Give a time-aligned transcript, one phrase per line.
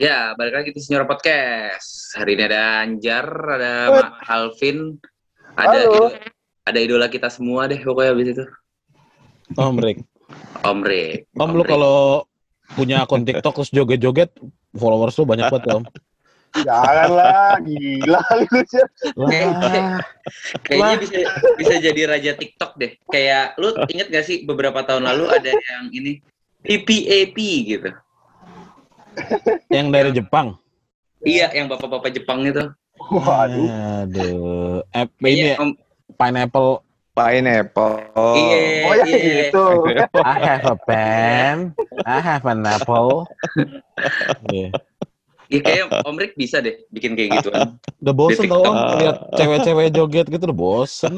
[0.00, 2.16] Ya, balik lagi di Senior Podcast.
[2.16, 4.96] Hari ini ada Anjar, ada Mak Alvin,
[5.52, 5.92] ada Halo.
[5.92, 6.08] idola,
[6.64, 8.44] ada idola kita semua deh pokoknya abis itu.
[9.60, 10.00] Om Rick.
[10.64, 11.28] Om Rick.
[11.36, 11.68] Om, lu Rick.
[11.68, 12.24] kalau
[12.80, 14.32] punya akun TikTok terus joget-joget,
[14.72, 15.84] followers lu banyak banget Om.
[16.64, 19.26] Janganlah, gila lu
[20.64, 21.16] Kayaknya bisa
[21.60, 22.96] bisa jadi raja TikTok deh.
[23.04, 26.24] Kayak lu inget gak sih beberapa tahun lalu ada yang ini
[26.64, 27.36] PPAP
[27.68, 27.92] gitu.
[29.68, 30.46] Yang dari Jepang.
[31.20, 32.64] Iya, yang bapak-bapak Jepang itu.
[33.00, 33.68] Waduh.
[34.04, 34.80] Aduh.
[34.90, 35.78] Eh, Iya, ini Om-
[36.14, 36.84] pineapple.
[37.10, 37.94] Pineapple.
[38.32, 39.18] Iya, Oh ya iya.
[39.50, 39.64] gitu.
[40.16, 41.76] I have a pen.
[42.02, 43.28] I have an apple.
[44.48, 44.72] Iya.
[45.50, 47.74] Iya, kayaknya Om Rick bisa deh bikin kayak gituan.
[47.98, 48.76] Udah bosen tau Om.
[49.02, 51.12] Lihat cewek-cewek joget gitu udah bosen.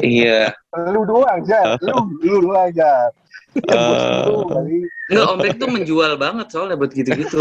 [0.00, 0.48] iya.
[0.72, 1.76] Lu doang, Jar.
[1.84, 3.12] Lu, lu doang, Jar.
[3.56, 4.24] Eh.
[4.28, 4.84] Lu kali.
[5.08, 7.40] Nggak, Om Rick tuh menjual banget soalnya buat gitu-gitu.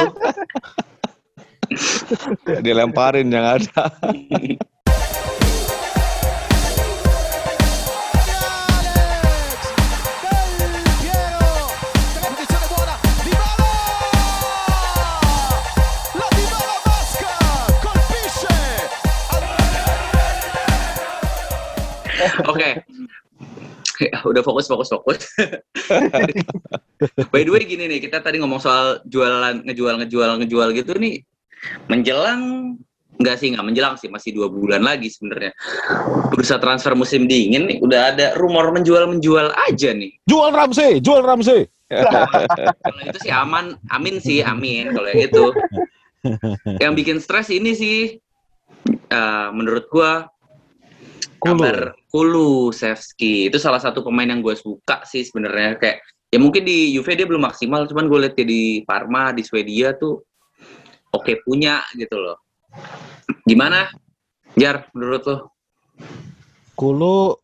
[2.63, 3.89] Dilemparin yang ada.
[22.45, 22.75] Piero
[23.95, 24.11] Oke.
[24.11, 25.23] Ya, udah fokus fokus fokus.
[27.31, 31.23] By the way gini nih, kita tadi ngomong soal jualan ngejual ngejual ngejual gitu nih
[31.87, 32.75] menjelang
[33.15, 35.55] Enggak sih, nggak menjelang sih, masih dua bulan lagi sebenarnya.
[36.35, 40.11] Bursa transfer musim dingin nih, udah ada rumor menjual-menjual aja nih.
[40.27, 41.63] Jual Ramsey, jual Ramsey.
[41.87, 45.45] Kalau itu sih aman, amin sih, amin kalau yang itu.
[46.83, 48.17] Yang bikin stres ini sih,
[48.89, 50.25] eh, menurut gua
[51.45, 51.61] Kulu.
[51.61, 51.77] kabar
[52.09, 56.01] Kulusevski itu salah satu pemain yang gue suka sih sebenarnya kayak
[56.33, 59.93] ya mungkin di Juve dia belum maksimal cuman gue lihat dia di Parma di Swedia
[59.93, 60.25] tuh
[61.13, 62.41] oke punya gitu loh
[63.45, 63.85] gimana
[64.57, 65.37] Jar menurut lo
[66.75, 67.39] Kulu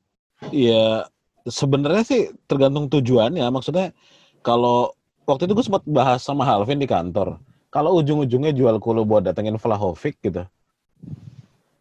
[0.51, 1.07] ya
[1.47, 3.47] sebenarnya sih tergantung tujuannya.
[3.47, 3.95] Maksudnya
[4.43, 4.91] kalau
[5.23, 7.39] waktu itu gue sempat bahas sama Halvin di kantor.
[7.71, 10.43] Kalau ujung-ujungnya jual Kulu buat datengin Vlahovic gitu.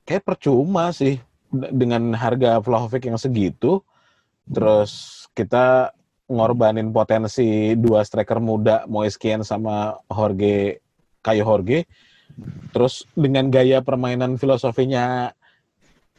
[0.06, 1.18] Kayak percuma sih
[1.50, 3.82] dengan harga Vlahovic yang segitu.
[4.46, 5.94] Terus kita
[6.30, 10.82] ngorbanin potensi dua striker muda Moiskian sama Jorge
[11.20, 11.90] Kayo Jorge.
[12.70, 15.34] Terus dengan gaya permainan filosofinya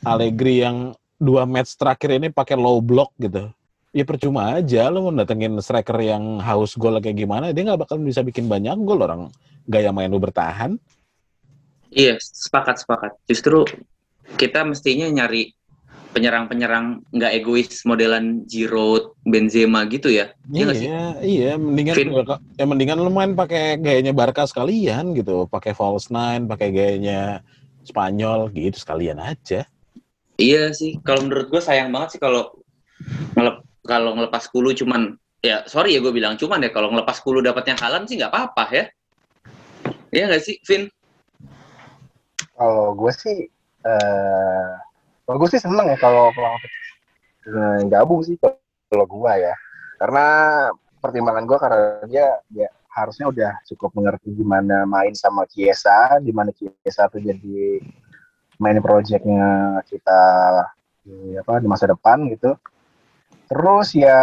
[0.03, 0.91] Allegri yang
[1.21, 3.49] dua match terakhir ini pakai low block gitu.
[3.91, 7.99] Ya percuma aja lo mau datengin striker yang haus gol kayak gimana, dia nggak bakal
[7.99, 9.27] bisa bikin banyak gol orang
[9.67, 10.79] gaya main lu bertahan.
[11.91, 13.67] iya sepakat sepakat justru
[14.35, 15.51] kita mestinya nyari
[16.11, 20.67] penyerang-penyerang nggak egois modelan Giroud Benzema gitu ya Iya?
[20.75, 22.11] Iya, iya, mendingan Vin.
[22.59, 27.39] ya mendingan lu main pakai gayanya Barca sekalian gitu, pakai false nine, pakai gayanya
[27.87, 29.63] Spanyol gitu sekalian aja.
[30.35, 32.51] Iya sih, kalau menurut gue sayang banget sih kalau
[33.39, 37.39] ngelep kalau ngelepas kulu cuman ya sorry ya gue bilang cuman ya kalau ngelepas kulu
[37.39, 38.85] dapatnya halan sih nggak apa-apa ya.
[40.11, 40.91] Iya nggak sih, Vin?
[42.59, 43.47] Kalau gue sih,
[43.85, 44.71] eh,
[45.25, 46.57] kalau gue sih seneng ya kalau kalau
[47.47, 49.55] eh, gabung sih kalau gue ya.
[50.01, 50.25] Karena
[51.01, 57.07] pertimbangan gue karena dia, dia harusnya udah cukup mengerti gimana main sama Kiesa, gimana Kiesa
[57.07, 57.79] tuh jadi
[58.61, 60.21] main projectnya kita
[61.01, 62.57] di, apa di masa depan gitu.
[63.47, 64.19] Terus ya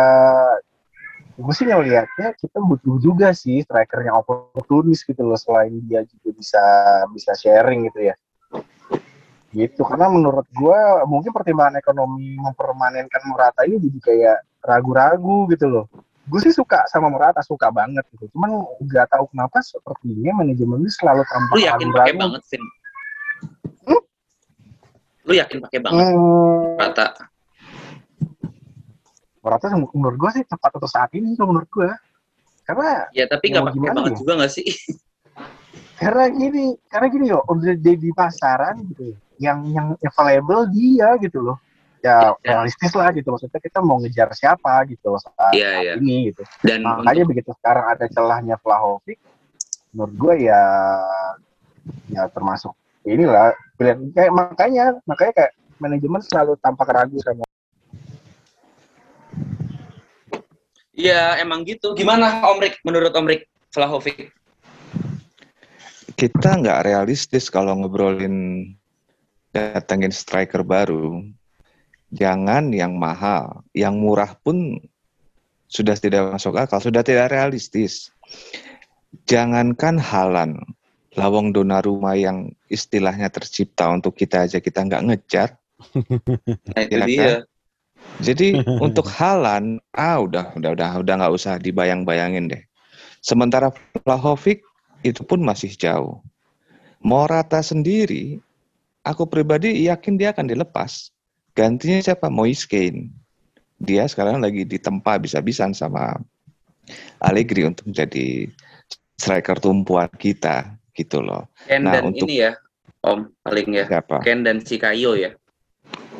[1.39, 6.35] gue sih ngelihatnya kita butuh juga sih striker yang oportunis gitu loh selain dia juga
[6.35, 6.65] bisa
[7.15, 8.15] bisa sharing gitu ya
[9.49, 10.79] gitu karena menurut gue
[11.09, 15.85] mungkin pertimbangan ekonomi mempermanenkan Morata ini jadi kayak ragu-ragu gitu loh
[16.29, 20.93] gue sih suka sama Morata suka banget gitu cuman nggak tahu kenapa sepertinya manajemen ini
[20.93, 22.63] selalu tampak Lu yakin pakai banget, Vin?
[23.89, 24.03] Hmm?
[25.25, 27.07] Lu yakin pakai banget, Hmm, Rata?
[29.41, 31.89] Morata menurut gue sih tepat untuk saat ini kalau menurut gue
[32.69, 34.19] karena Ya tapi nggak pakai banget ya?
[34.21, 34.67] juga nggak sih?
[36.05, 41.15] karena gini karena gini loh udah di, di pasaran gitu ya, yang yang available dia
[41.23, 41.59] gitu loh
[41.99, 42.63] ya Ya.
[42.63, 45.93] realistis lah gitu maksudnya kita mau ngejar siapa gitu loh saat, Iya, saat iya.
[45.99, 49.19] ini gitu Dan makanya untuk, begitu sekarang ada celahnya Vlahovic
[49.91, 50.63] menurut gue ya
[52.13, 55.53] ya termasuk inilah pilihan kayak makanya makanya kayak
[55.83, 57.43] manajemen selalu tampak ragu sama
[60.99, 61.95] ya emang gitu.
[61.95, 62.83] Gimana Om Rik?
[62.83, 64.35] Menurut Om Rik, Vlahovic?
[66.19, 68.75] Kita nggak realistis kalau ngobrolin
[69.53, 71.25] datengin striker baru.
[72.09, 74.81] Jangan yang mahal, yang murah pun
[75.69, 78.09] sudah tidak masuk akal, sudah tidak realistis.
[79.29, 80.57] Jangankan Halan,
[81.13, 85.49] Lawang Donnarumma yang istilahnya tercipta untuk kita aja kita nggak ngejar.
[86.75, 87.23] Nah, itu Iya dia.
[87.23, 87.41] kan?
[88.19, 88.49] Jadi
[88.81, 92.63] untuk Halan, ah udah udah udah udah nggak usah dibayang-bayangin deh.
[93.21, 93.71] Sementara
[94.03, 94.65] Vlahovic
[95.05, 96.19] itu pun masih jauh.
[96.99, 98.43] Morata sendiri,
[99.09, 101.09] aku pribadi yakin dia akan dilepas.
[101.57, 102.29] Gantinya siapa?
[102.29, 103.09] Moise Kean.
[103.81, 106.21] Dia sekarang lagi ditempa bisa-bisan sama
[107.19, 108.47] Allegri untuk menjadi
[109.17, 111.49] striker tumpuan kita gitu loh.
[111.65, 112.53] Ken Nah, dan untuk- ini ya,
[112.99, 113.85] Om paling ya.
[113.87, 114.21] Siapa?
[114.23, 115.33] Ken dan si Kayo ya.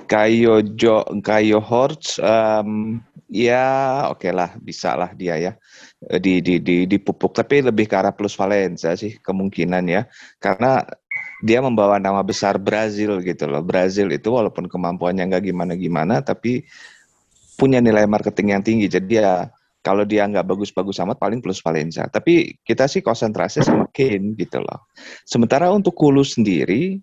[0.09, 2.97] Kayo Jo Kayo Hortz em,
[3.29, 5.53] ya oke lah bisa lah dia ya
[6.17, 10.09] di di di dipupuk tapi lebih ke arah plus Valenza sih kemungkinan ya
[10.41, 10.81] karena
[11.39, 13.63] dia membawa nama besar Brazil gitu loh.
[13.63, 16.67] Brazil itu walaupun kemampuannya nggak gimana gimana tapi
[17.55, 18.87] punya nilai marketing yang tinggi.
[18.91, 19.47] Jadi ya
[19.83, 24.59] kalau dia nggak bagus-bagus amat paling plus Valenza tapi kita sih konsentrasi sama Kane gitu
[24.59, 24.91] loh.
[25.23, 26.99] Sementara untuk Kulu sendiri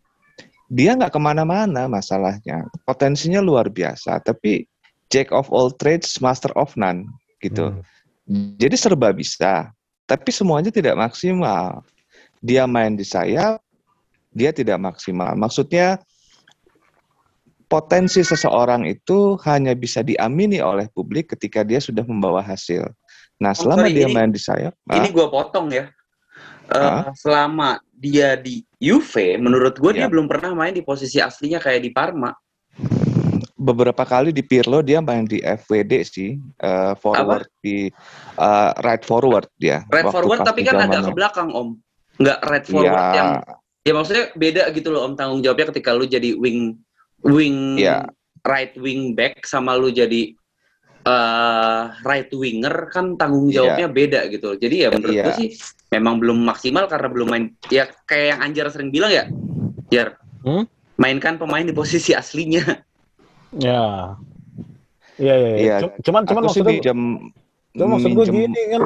[0.68, 2.68] dia nggak ke mana-mana masalahnya.
[2.84, 4.68] Potensinya luar biasa tapi
[5.08, 7.08] jack of all trades master of none
[7.40, 7.72] gitu.
[8.26, 8.58] Hmm.
[8.58, 9.70] jadi serba bisa
[10.10, 11.86] tapi semuanya tidak maksimal.
[12.46, 13.65] Dia main di sayap
[14.36, 15.98] dia tidak maksimal maksudnya
[17.66, 22.86] potensi seseorang itu hanya bisa diamini oleh publik ketika dia sudah membawa hasil
[23.36, 25.86] nah Oh, selama sorry, dia ini- main di sayap Ini ah, gue potong ya.
[26.66, 27.14] Hah?
[27.14, 30.12] selama dia di Juve, menurut gue dia Ya.
[30.12, 32.32] belum pernah main di posisi aslinya kayak di Parma.
[33.56, 37.88] beberapa kali di Pirlo dia main di FWD sih eh, forward di
[38.36, 41.70] eh, right forward dia Right forward tapi kan agak ke belakang Om.
[42.20, 43.16] Nggak right forward Iya.
[43.16, 43.30] yang
[43.86, 46.74] ya maksudnya beda gitu loh Om tanggung jawabnya ketika lu jadi wing
[47.22, 48.10] wing Iya.
[48.42, 50.34] right wing back sama lu jadi
[51.06, 53.62] eh, right winger kan tanggung Iya.
[53.62, 54.58] jawabnya beda gitu.
[54.58, 55.24] Jadi ya menurut Iya.
[55.24, 55.50] gue sih
[55.94, 59.30] memang belum maksimal karena belum main ya kayak yang Anjar sering bilang ya.
[59.88, 60.18] Jar.
[60.42, 60.66] Hmm?
[60.98, 62.82] Mainkan pemain di posisi aslinya.
[63.56, 64.18] Ya.
[65.16, 65.56] Iya, iya, iya.
[65.56, 65.76] Iya.
[65.80, 67.00] Cum- Cuman cuman maksudnya minjem
[67.72, 68.84] Cuman maksud gue gini kan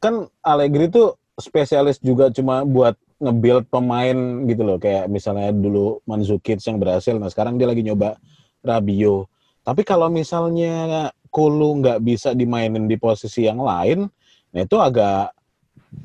[0.00, 4.16] kan Allegri tuh spesialis juga cuma buat nge-build pemain
[4.48, 4.80] gitu loh.
[4.80, 8.16] Kayak misalnya dulu Mandzukic yang berhasil nah sekarang dia lagi nyoba
[8.64, 9.28] Rabio
[9.64, 14.02] tapi kalau misalnya Kulu nggak bisa dimainin di posisi yang lain
[14.50, 15.30] nah itu agak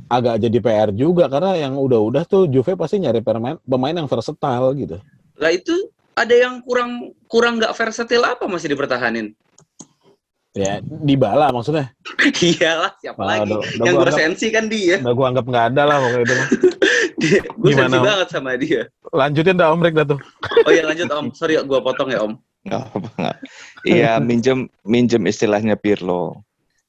[0.09, 1.25] agak jadi PR juga.
[1.29, 4.97] Karena yang udah-udah tuh Juve pasti nyari pemain pemain yang versatile gitu.
[5.38, 5.73] Lah itu
[6.15, 9.33] ada yang kurang kurang nggak versatile apa masih dipertahanin?
[10.56, 11.92] Ya dibala maksudnya
[12.42, 13.52] Iyalah siapa Ah, lagi?
[13.52, 14.96] udah- udah yang gua gue sensi kan dia.
[14.98, 16.48] udah gua anggap nggak ada lah pokoknya itu mah.
[17.60, 18.81] gue sensi banget sama dia.
[19.12, 20.19] lanjutin dah Om Rek dah tuh
[20.63, 21.25] Oh iya lanjut Om.
[21.31, 22.34] Sorry gue potong ya Om.
[22.63, 23.30] Nggak apa-apa.
[23.84, 26.42] Iya, minjem minjem istilahnya Pirlo.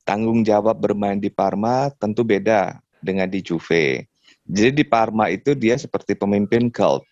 [0.03, 4.07] Tanggung jawab bermain di Parma tentu beda dengan di Juve.
[4.47, 7.03] Jadi di Parma itu dia seperti pemimpin cult,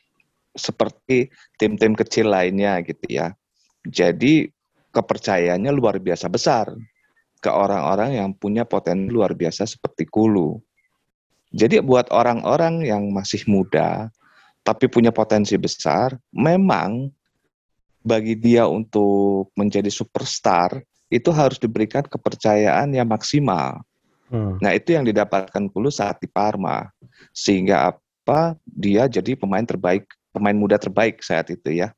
[0.52, 3.34] seperti tim-tim kecil lainnya gitu ya.
[3.82, 4.48] Jadi
[4.94, 6.70] kepercayaannya luar biasa besar
[7.42, 10.56] ke orang-orang yang punya potensi luar biasa seperti Kulu.
[11.50, 14.08] Jadi buat orang-orang yang masih muda
[14.64, 17.12] tapi punya potensi besar, memang
[18.00, 20.80] bagi dia untuk menjadi superstar
[21.12, 23.84] itu harus diberikan kepercayaan yang maksimal.
[24.32, 24.56] Hmm.
[24.64, 26.88] Nah, itu yang didapatkan Kulu saat di Parma.
[27.36, 28.56] Sehingga apa?
[28.64, 31.92] Dia jadi pemain terbaik, pemain muda terbaik saat itu ya.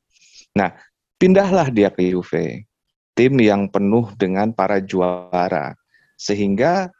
[0.51, 0.75] Nah,
[1.15, 2.66] pindahlah dia ke Juve.
[3.17, 5.73] Tim yang penuh dengan para juara.
[6.13, 6.93] Sehingga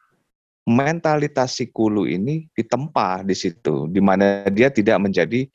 [0.65, 5.47] mentalitas si Kulu ini ditempa di situ di mana dia tidak menjadi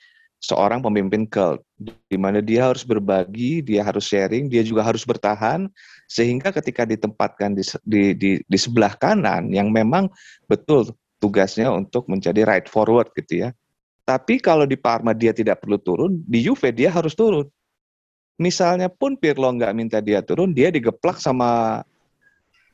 [0.42, 1.61] seorang pemimpin cult
[2.09, 5.69] di mana dia harus berbagi, dia harus sharing, dia juga harus bertahan
[6.09, 10.09] sehingga ketika ditempatkan di, di, di, di sebelah kanan yang memang
[10.49, 10.90] betul
[11.23, 13.50] tugasnya untuk menjadi right forward gitu ya.
[14.02, 17.47] Tapi kalau di Parma dia tidak perlu turun, di Juve dia harus turun.
[18.41, 21.83] Misalnya pun Pirlo nggak minta dia turun, dia digeplak sama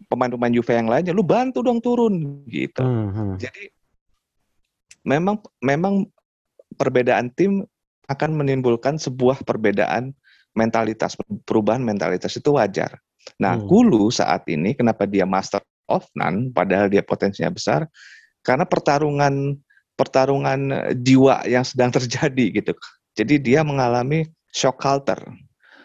[0.07, 2.81] pemain-pemain Juve yang lainnya, lu bantu dong turun gitu.
[2.81, 3.35] Hmm, hmm.
[3.43, 3.65] Jadi
[5.03, 6.07] memang memang
[6.79, 7.67] perbedaan tim
[8.09, 10.17] akan menimbulkan sebuah perbedaan
[10.57, 12.97] mentalitas, perubahan mentalitas itu wajar.
[13.37, 13.69] Nah, Hmm.
[13.69, 15.61] Kulu saat ini kenapa dia master
[15.91, 17.85] of none padahal dia potensinya besar
[18.45, 19.57] karena pertarungan
[19.99, 22.73] pertarungan eh, jiwa yang sedang terjadi gitu.
[23.19, 24.25] Jadi dia mengalami
[24.55, 25.21] shock culture.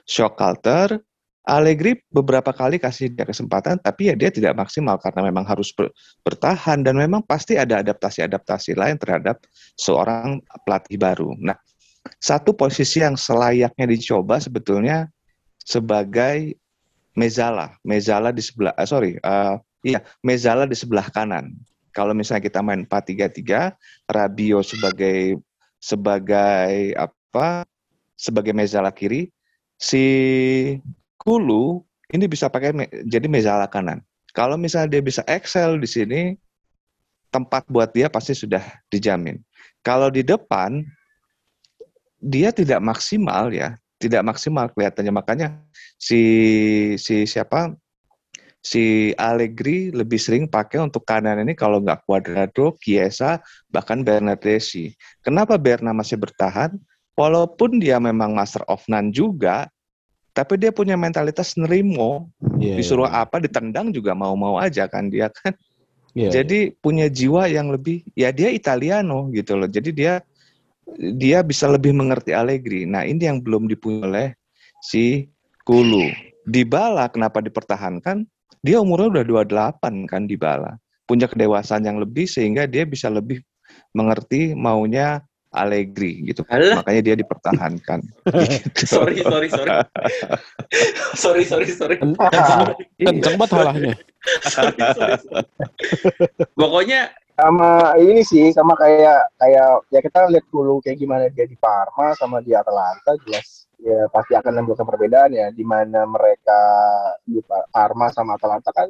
[0.03, 1.00] Shock culture
[1.43, 5.91] Allegri beberapa kali kasih dia kesempatan, tapi ya dia tidak maksimal karena memang harus ber-
[6.24, 9.43] bertahan dan memang pasti ada adaptasi-adaptasi lain terhadap
[9.75, 11.36] seorang pelatih baru.
[11.43, 11.60] Nah,
[12.24, 15.12] satu posisi yang selayaknya dicoba sebetulnya
[15.60, 16.55] sebagai
[17.19, 21.51] Mezala, Mezala di sebelah, ah, sorry, eh, iya Mezala di sebelah kanan.
[21.91, 23.75] Kalau misalnya kita main 4-3-3,
[24.07, 25.38] Rabio sebagai
[25.77, 27.67] sebagai apa?
[28.15, 29.27] Sebagai mezala kiri,
[29.84, 30.06] si
[31.20, 31.84] Kulu
[32.16, 34.00] ini bisa pakai me- jadi mezala kanan.
[34.32, 36.22] Kalau misalnya dia bisa excel di sini,
[37.32, 39.40] tempat buat dia pasti sudah dijamin.
[39.84, 40.84] Kalau di depan
[42.24, 45.48] dia tidak maksimal ya, tidak maksimal kelihatannya makanya
[46.00, 46.22] si
[46.96, 47.75] si siapa
[48.63, 54.96] si Allegri lebih sering pakai untuk kanan ini kalau nggak Cuadrado, Chiesa, bahkan Bernardeschi.
[55.20, 56.72] Kenapa Berna masih bertahan?
[57.13, 59.70] Walaupun dia memang master of none juga,
[60.34, 62.34] tapi dia punya mentalitas nerimo.
[62.58, 63.22] Iya, Disuruh iya.
[63.25, 65.53] apa ditendang juga mau-mau aja kan dia kan.
[66.13, 69.70] Iya, Jadi punya jiwa yang lebih ya dia Italiano gitu loh.
[69.70, 70.22] Jadi dia
[70.98, 72.86] dia bisa lebih mengerti Allegri.
[72.86, 74.27] Nah, ini yang belum dipunya oleh
[74.84, 75.29] si
[75.63, 76.12] Kulu.
[76.43, 78.27] Dybala kenapa dipertahankan?
[78.62, 80.75] Dia umurnya udah 28 kan Dybala.
[81.08, 83.39] Punya kedewasaan yang lebih sehingga dia bisa lebih
[83.96, 86.41] mengerti maunya Allegri gitu.
[86.50, 86.81] Alah.
[86.81, 88.00] Makanya dia dipertahankan.
[88.25, 88.83] Gitu.
[88.98, 89.69] sorry sorry sorry
[91.24, 92.17] sorry sorry sorry Ken-
[92.98, 93.93] Kenceng, banget halahnya.
[94.50, 95.45] sorry, sorry, sorry.
[96.57, 101.57] pokoknya sama ini sih sama kayak kayak ya kita lihat dulu kayak gimana dia di
[101.57, 106.60] Parma sama di Atalanta jelas ya pasti akan menimbulkan perbedaan ya di mana mereka
[107.25, 108.88] di Pa- Parma sama Atalanta kan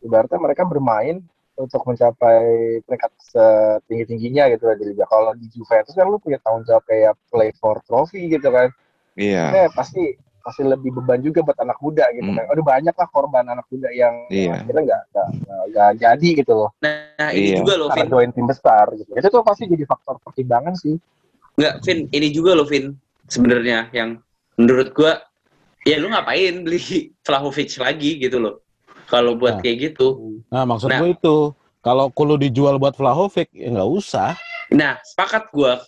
[0.00, 1.20] ibaratnya mereka bermain
[1.54, 2.42] untuk mencapai
[2.82, 6.82] peringkat setinggi tingginya gitu lah di liga kalau di Juventus kan lu punya tanggung jawab
[6.84, 8.70] kayak play for trophy gitu kan
[9.14, 9.46] Iya.
[9.54, 10.10] Eh, pasti
[10.42, 12.36] pasti lebih beban juga buat anak muda gitu Hmm.
[12.36, 14.60] kan udah banyak lah korban anak muda yang Iya.
[14.60, 17.56] akhirnya nggak nggak- nggak- nggak jadi gitu loh nah ini Iya.
[17.62, 19.10] juga loh karena Vin join tim besar gitu.
[19.14, 20.98] Itu tuh pasti jadi faktor pertimbangan sih.
[21.54, 22.98] nggak Vin ini juga loh Vin
[23.30, 24.18] sebenarnya yang
[24.58, 25.22] menurut gua
[25.86, 28.63] ya lu ngapain beli Vlahovic lagi gitu loh
[29.10, 29.62] kalau buat Nah.
[29.62, 31.00] kayak gitu Nah, maksud Nah.
[31.02, 31.36] gue itu,
[31.84, 34.32] kalau Kulu dijual buat Vlahovic, ya nggak usah.
[34.72, 35.84] Nah, sepakat gua.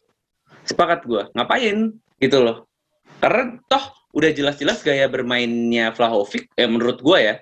[0.68, 1.32] Sepakat gua.
[1.32, 2.68] Ngapain gitu loh.
[3.16, 3.80] Karena toh
[4.12, 7.34] udah jelas-jelas gaya bermainnya Vlahovic eh menurut gua ya.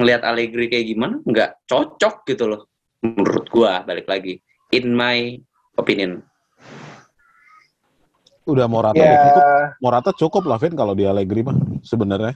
[0.00, 2.64] Ngelihat Allegri kayak gimana nggak cocok gitu loh.
[3.04, 4.40] Menurut gua balik lagi.
[4.72, 5.36] In my
[5.76, 6.24] opinion.
[8.48, 9.44] Udah Morata udah cukup.
[9.84, 12.32] Morata cukup lah, Vin, kalau di Allegri mah sebenarnya.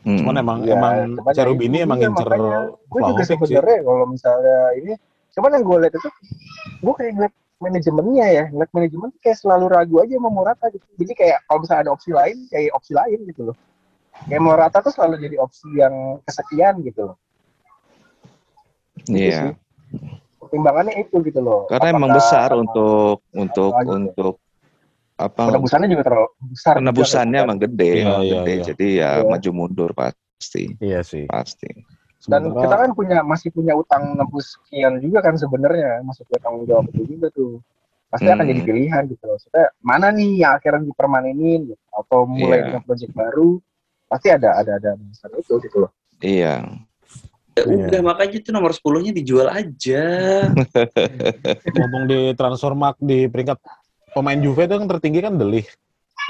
[0.00, 0.16] Hmm.
[0.24, 0.92] Cuman emang ya, emang
[1.28, 2.28] ya Cherubini emang ngincer
[2.88, 4.92] Gue juga sebenarnya kalau misalnya ini,
[5.36, 6.08] cuman yang gue lihat itu,
[6.80, 10.86] gue kayak ngeliat manajemennya ya, ngeliat manajemen tuh kayak selalu ragu aja sama Morata gitu.
[10.96, 13.56] Jadi kayak kalau misalnya ada opsi lain, kayak opsi lain gitu loh.
[14.24, 17.16] Kayak Morata tuh selalu jadi opsi yang kesekian gitu loh.
[19.04, 19.52] Gitu Iya.
[19.52, 19.54] sih.
[20.40, 21.68] Pertimbangannya itu gitu loh.
[21.68, 23.92] Karena emang Apakah besar emang untuk untuk tuh?
[23.92, 24.34] untuk
[25.20, 25.52] apa?
[25.52, 26.72] penebusannya juga terlalu besar.
[26.80, 27.46] Penebusannya kan.
[27.46, 28.52] emang gede, Iya, emang iya, gede.
[28.56, 28.62] iya.
[28.64, 29.28] Jadi ya Iya.
[29.28, 31.24] maju mundur pasti, Iya sih.
[31.28, 31.68] pasti.
[32.24, 36.40] Dan Sementara- kita kan punya masih punya utang 60 sekian juga kan sebenarnya, masih punya
[36.40, 37.60] tanggung jawab itu juga tuh.
[38.10, 38.50] Pasti akan Hmm.
[38.50, 39.38] jadi pilihan gitu loh.
[39.38, 42.64] Maksudnya mana nih yang akhirnya dipermanenin gitu, atau mulai Iya.
[42.66, 43.50] dengan proyek baru,
[44.04, 45.90] pasti ada ada ada masalah itu gitu loh.
[46.18, 46.54] Iya.
[47.50, 47.86] Ya Iya.
[47.86, 50.02] udah makanya itu nomor 10-nya dijual aja.
[51.76, 53.58] ngomong di transfermarkt di peringkat
[54.12, 55.66] pemain Juve itu yang tertinggi kan Delih.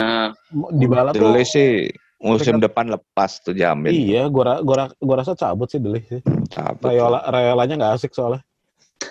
[0.00, 0.32] Nah,
[0.72, 3.92] Di bala tuh Dulu sih musim depan lepas tuh jamin.
[3.92, 6.20] Iya, gua, ra- gua, ra- gua rasa cabut sih Delih sih.
[6.52, 6.88] Cabut.
[6.88, 8.44] Rayola, Rayolanya nggak asik soalnya.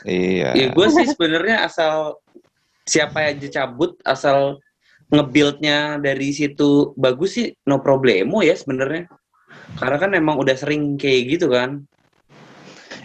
[0.06, 0.54] Iya.
[0.54, 2.22] ya gue sih sebenarnya asal
[2.86, 4.62] siapa aja cabut asal
[5.10, 9.10] nge-build-nya dari situ bagus sih no problemo ya sebenarnya.
[9.82, 11.84] Karena kan emang udah sering kayak gitu kan.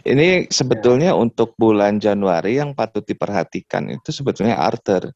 [0.04, 5.08] Ini sebetulnya untuk bulan Januari yang patut diperhatikan itu sebetulnya Arthur.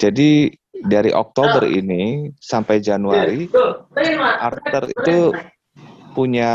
[0.00, 0.48] Jadi
[0.80, 3.44] dari Oktober ini sampai Januari
[4.40, 5.18] Arthur itu
[6.16, 6.52] punya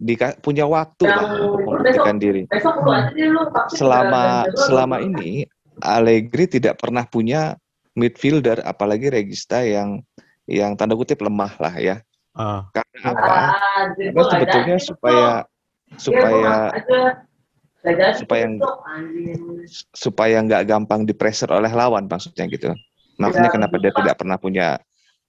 [0.00, 2.48] dika- punya waktu lah untuk membuktikan diri.
[3.76, 5.44] Selama selama ini
[5.84, 7.56] Allegri tidak pernah punya
[7.92, 10.00] midfielder apalagi Regista yang
[10.48, 11.96] yang tanda kutip lemah lah ya.
[12.32, 13.36] Ah, Karena apa?
[13.98, 15.28] Karena sebetulnya supaya
[15.98, 16.54] supaya
[18.16, 18.44] supaya
[19.96, 22.72] supaya nggak gampang dipressure oleh lawan maksudnya gitu.
[23.20, 24.68] Makanya Ya, kenapa dia tidak pernah punya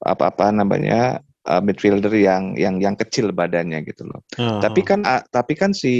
[0.01, 4.23] apa-apa namanya uh, midfielder yang yang yang kecil badannya gitu loh.
[4.39, 4.85] ah, Tapi ah.
[4.87, 5.93] kan ah, tapi kan si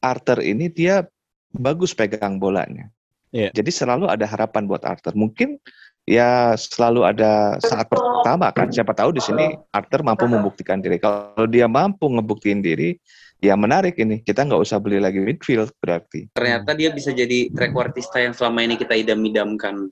[0.00, 1.04] Arthur ini dia
[1.52, 2.88] bagus pegang bolanya.
[3.30, 3.54] Iya.
[3.54, 5.14] Jadi selalu ada harapan buat Arthur.
[5.14, 5.60] Mungkin
[6.08, 10.98] ya selalu ada saat pertama kan siapa tahu di sini Arthur mampu membuktikan diri.
[10.98, 12.98] Kalau dia mampu ngebuktiin diri,
[13.40, 14.20] ya menarik ini.
[14.20, 16.28] Kita nggak usah beli lagi midfield berarti.
[16.30, 19.90] Ternyata dia bisa jadi trequartista yang selama ini kita idam-idamkan.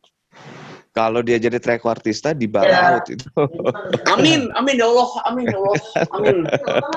[0.89, 3.23] Kalau dia jadi trequartista di bala out itu.
[4.13, 5.75] Amin, amin ya Allah, amin ya Allah,
[6.11, 6.37] amin.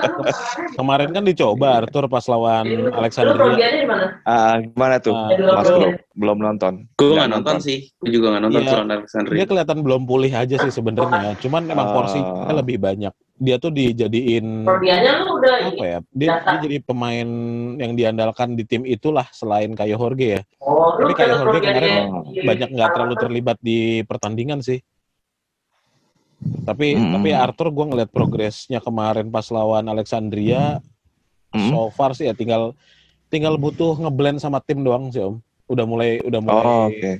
[0.79, 3.37] Kemarin kan dicoba Arthur pas lawan Alexandria.
[3.37, 4.05] kerugiannya di mana?
[4.25, 5.13] Ah, gimana tuh?
[5.13, 6.73] Ah, Mas itu belum belum nonton.
[6.97, 9.35] Gue Nggak nggak nonton sih, gue juga nggak nonton lawan Alexandria.
[9.37, 11.31] dia kelihatan belum pulih aja sih sebenarnya.
[11.37, 11.93] Cuman emang Ah.
[11.93, 13.13] porsinya lebih banyak.
[13.41, 15.97] Dia tuh dijadiin lu udah apa ya?
[16.13, 17.25] Dia, dia jadi pemain
[17.73, 20.41] yang diandalkan di tim itulah selain Kayo Jorge ya.
[20.61, 22.05] Oh, lu Tapi kayak kalau Jorge kemarin
[22.37, 24.77] banyak nggak terlalu terlibat di pertandingan sih.
[26.61, 27.17] Tapi Hmm.
[27.17, 30.77] tapi Arthur gue ngeliat progresnya kemarin pas lawan Alexandria
[31.49, 31.69] Hmm.
[31.73, 32.77] so far sih ya tinggal
[33.27, 35.41] tinggal butuh ngeblend sama tim doang sih om.
[35.65, 37.11] Udah mulai udah mulai Oh, oke.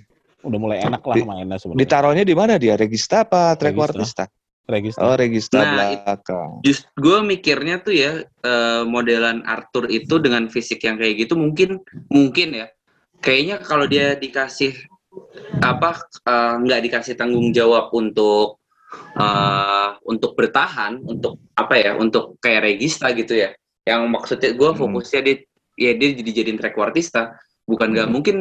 [0.44, 1.82] udah mulai enak lah Di- mainnya sebenarnya.
[1.82, 2.78] Ditaruhnya di mana dia?
[2.78, 4.30] Regista apa trequartista?
[4.70, 5.02] Regista.
[5.02, 6.52] Oh, regista Nah, belakang.
[6.62, 11.82] Just gue mikirnya tuh ya eh, modelan Arthur itu dengan fisik yang kayak gitu mungkin
[12.08, 12.68] mungkin ya
[13.20, 14.78] kayaknya kalau dia dikasih
[15.60, 18.62] apa eh, nggak dikasih tanggung jawab untuk
[19.18, 23.52] eh, untuk bertahan untuk apa ya untuk kayak regista gitu ya
[23.84, 24.78] yang maksudnya gue Hmm.
[24.78, 25.34] fokusnya di
[25.76, 27.34] ya dia jadi jadiin trequartista
[27.66, 28.14] bukan nggak Hmm.
[28.14, 28.38] mungkin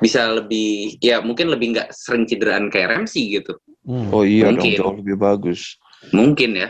[0.00, 4.12] bisa lebih ya mungkin lebih nggak sering cederaan kayak Ramsey gitu Hmm.
[4.12, 4.76] Oh iya dong, Mungkin.
[4.76, 5.76] jauh lebih bagus.
[6.10, 6.68] mungkin ya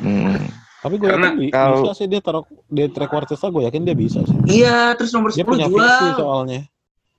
[0.00, 0.36] Hmm.
[0.82, 3.94] Tapi gue Karena yakin kalau- bisa sih dia taruh di track quartista gue yakin dia
[3.94, 4.34] bisa sih.
[4.50, 6.60] iya terus nomor Dia 10 punya visi jual soalnya.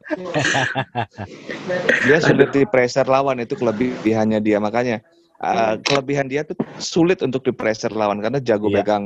[2.04, 5.00] Dia sulit di pressure lawan itu kelebihannya dia makanya
[5.38, 8.82] uh, kelebihan dia tuh sulit untuk di pressure lawan karena jago Iya.
[8.82, 9.04] pegang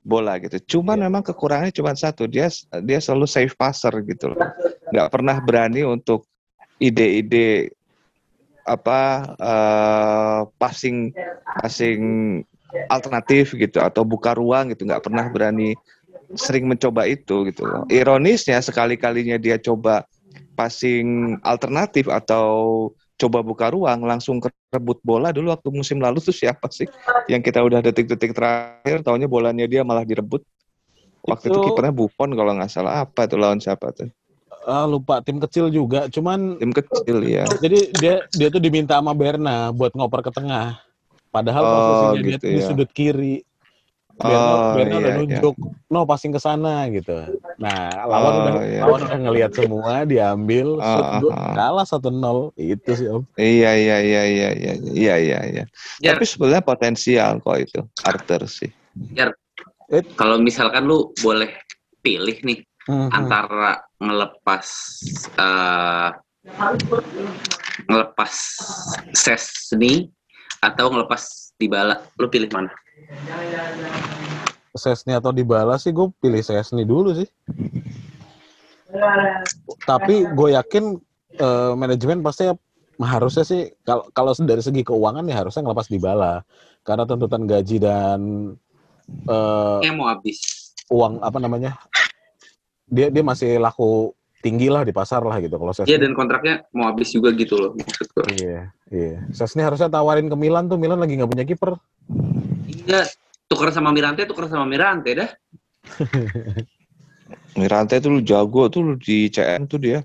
[0.00, 0.78] bola gitu.
[0.78, 1.02] Cuman Iya.
[1.08, 2.48] memang kekurangannya cuma satu, dia
[2.80, 4.38] dia selalu safe passer gitu loh.
[4.88, 6.24] Nggak pernah berani untuk
[6.82, 7.70] ide-ide
[8.64, 9.00] apa
[9.36, 11.12] uh, passing
[11.60, 12.02] passing
[12.88, 15.76] alternatif gitu atau buka ruang gitu nggak pernah berani
[16.34, 17.84] sering mencoba itu gitu loh.
[17.92, 20.08] Ironisnya sekali-kalinya dia coba
[20.56, 25.30] passing alternatif atau coba buka ruang langsung kerebut bola.
[25.30, 26.88] Dulu waktu musim lalu tuh siapa sih
[27.30, 30.42] yang kita udah detik-detik terakhir taunya bolanya dia malah direbut?
[31.24, 33.06] Waktu itu, Itu- kipernya Buffon kalau nggak salah.
[33.06, 34.10] Apa tuh lawan siapa tuh
[34.66, 37.44] ah, lupa tim kecil juga, cuman tim kecil ya.
[37.60, 40.80] Jadi dia dia tuh diminta sama Berna buat ngoper ke tengah.
[41.34, 42.54] Padahal oh, posisinya gitu, dia tuh ya.
[42.54, 43.36] di sudut kiri.
[44.14, 45.90] Berna, oh, Berna iya, udah nunjuk, iya.
[45.90, 47.18] no passing ke sana gitu.
[47.58, 48.80] Nah, lawan oh, udah iya.
[48.86, 51.54] lawan udah ngelihat semua, diambil, uh, uh, uh.
[51.58, 53.26] kalah 1-0 itu sih Om.
[53.34, 55.38] Iya iya iya iya iya iya iya.
[55.50, 55.64] iya.
[55.98, 56.14] Ya.
[56.14, 58.70] Tapi sebenarnya potensial kok itu Arthur sih.
[59.18, 59.34] Ya
[59.90, 60.06] eh.
[60.14, 61.50] kalau misalkan lu boleh
[62.04, 63.08] pilih nih Mhm.
[63.16, 64.66] antara ngelepas
[65.40, 66.10] eh
[67.88, 68.32] ngelepas
[69.16, 70.12] Sesni
[70.60, 72.68] atau ngelepas Dybala, lu pilih mana?
[74.74, 77.28] Sesni atau Dybala sih gue pilih Sesni dulu sih.
[79.86, 80.84] Tapi gue yakin
[81.40, 82.50] eh, manajemen pasti
[83.00, 86.44] harusnya sih kalau kalau dari segi keuangan ya harusnya ngelepas Dybala
[86.84, 88.20] karena tuntutan gaji dan
[89.24, 90.38] eh, Kayak mau habis.
[90.92, 91.80] uang apa namanya
[92.84, 94.12] dia dia masih laku
[94.44, 95.88] tinggi lah di pasar lah gitu kalau Sesni.
[95.88, 98.06] Iya dan kontraknya mau habis juga gitu loh maksud.
[98.36, 99.24] Iya, iya.
[99.32, 101.80] Sesni harusnya tawarin ke Milan tuh, Milan lagi nggak punya kiper.
[102.84, 103.08] Iya,
[103.48, 105.30] tuker sama Mirante, tuker sama Mirante dah.
[107.60, 110.04] Mirante tuh lu jago tuh lu di CM tuh dia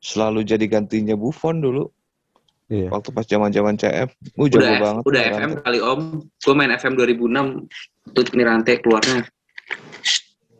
[0.00, 1.84] selalu jadi gantinya Buffon dulu
[2.66, 2.90] Iya.
[2.90, 4.10] waktu pas zaman-zaman CM.
[4.34, 5.02] Jago Udah banget.
[5.06, 5.38] udah Mirante.
[5.38, 6.00] FM kali Om.
[6.42, 9.22] Gua main FM 2006 tuh Mirante keluarnya.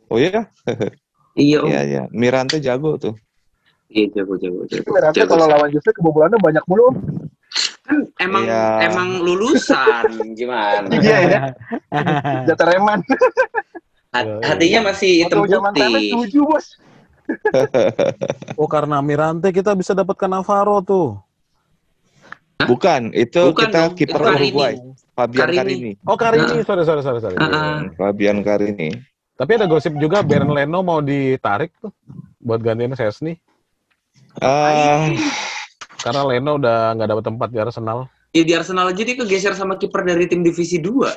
[0.06, 0.46] Oh iya?
[1.36, 1.68] Iya Om.
[1.68, 2.02] Iya iya.
[2.10, 3.14] Mirante jago tuh.
[3.86, 4.88] Iya jago jago jago.
[4.88, 5.30] Berarti jago.
[5.30, 6.90] kalau lawan Juve kebobolannya banyak mulu.
[6.90, 6.96] Om.
[7.86, 8.90] kan emang Iya.
[8.90, 10.04] emang lulusan
[10.38, 10.90] gimana?
[10.90, 11.40] Iya ya.
[12.50, 12.98] Jatah reman.
[14.10, 16.10] Hat- hatinya masih hitam Waktu putih.
[16.18, 16.66] tujuh bos.
[18.60, 21.08] Oh karena Mirante kita bisa dapatkan Navarro tuh.
[22.56, 24.16] Bukan, itu Bukan kita kiper.
[24.16, 24.74] Uruguay,
[25.12, 25.58] Fabian Carini.
[25.58, 25.92] Carini.
[26.08, 27.36] Oh Karini, sorry sorry sorry sorry.
[27.36, 27.76] Ah, ah.
[27.94, 28.90] Fabian Carini.
[29.36, 31.92] Tapi ada gosip juga Bern Leno mau ditarik tuh
[32.40, 33.36] buat gantiin Sesni
[34.36, 35.08] Ah,
[36.04, 38.04] karena Leno udah nggak dapat tempat di Arsenal.
[38.36, 41.08] Ya di Arsenal aja dia kegeser sama kiper dari tim divisi 2.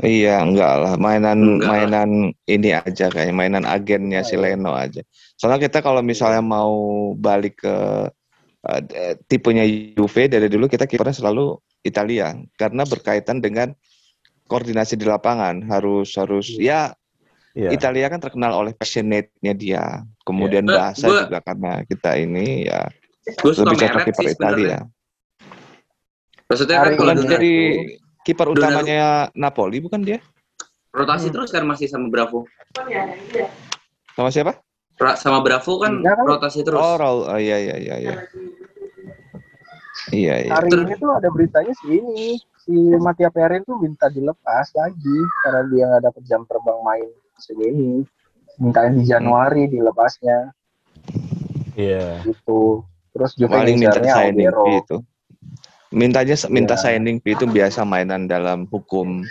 [0.00, 1.68] iya, enggak lah, mainan Enggak lah.
[1.72, 2.10] mainan
[2.44, 5.00] ini aja kayak mainan agennya si Leno aja.
[5.36, 6.72] Soalnya kita kalau misalnya mau
[7.16, 7.76] balik ke
[8.68, 9.64] eh, tipenya
[9.96, 13.72] Juve dari dulu kita kipernya selalu Italia karena berkaitan dengan
[14.50, 16.90] koordinasi di lapangan harus harus ya
[17.50, 17.74] Iya.
[17.74, 19.84] Italia kan terkenal oleh passionate-nya dia.
[20.22, 20.70] Kemudian Iya.
[20.70, 22.86] bahasa Gua- juga karena kita ini ya
[23.34, 24.78] lebih cocok kiper sih Italia.
[26.46, 27.54] Maksudnya kan kalau jadi
[28.22, 28.86] kiper Donnarumma.
[28.86, 30.18] utamanya Napoli bukan dia?
[30.90, 32.46] rotasi terus kan masih sama Bravo.
[34.14, 34.58] Sama siapa?
[34.94, 36.26] Ra- sama Bravo kan Iya kan?
[36.26, 36.78] rotasi terus.
[36.78, 37.26] Oh, Raul.
[37.26, 38.14] Oh, iya iya iya iya.
[40.10, 40.52] Iya iya.
[40.54, 42.38] Hari ini tuh ada beritanya ini,
[42.70, 47.58] si Matia Perin tuh minta dilepas lagi karena dia nggak dapet jam terbang main musim
[47.66, 47.92] ini.
[48.62, 50.54] Minta di Januari dilepasnya
[51.74, 52.22] Iya.
[52.22, 52.86] gitu.
[53.10, 54.96] Terus Juve Paling minta signing fee itu.
[55.90, 56.82] Mintanya minta Iya.
[56.86, 59.26] signing fee itu biasa mainan dalam hukum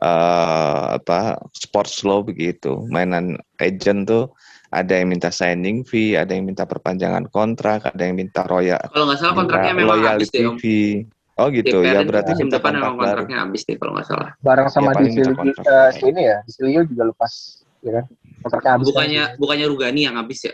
[0.00, 2.80] eh apa sports law begitu.
[2.88, 4.32] Mainan agent tuh
[4.72, 9.04] ada yang minta signing fee, ada yang minta perpanjangan kontrak, ada yang minta royal Kalau
[9.10, 10.46] nggak salah kontraknya memang habis deh.
[10.48, 10.56] Om.
[10.56, 11.04] fee.
[11.40, 13.00] Oh gitu, Di ya Perin berarti musim depan baru.
[13.00, 14.30] kontraknya habis deh kalau nggak salah.
[14.44, 15.96] Bareng sama Ya, di paling minta Silvio, kontrak eh, baru.
[15.96, 17.32] si ini ya, di Silvio juga lepas,
[17.80, 18.04] ya kan?
[18.44, 18.84] Kontraknya habis.
[18.92, 20.52] Bukannya bukannya Rugani yang habis ya?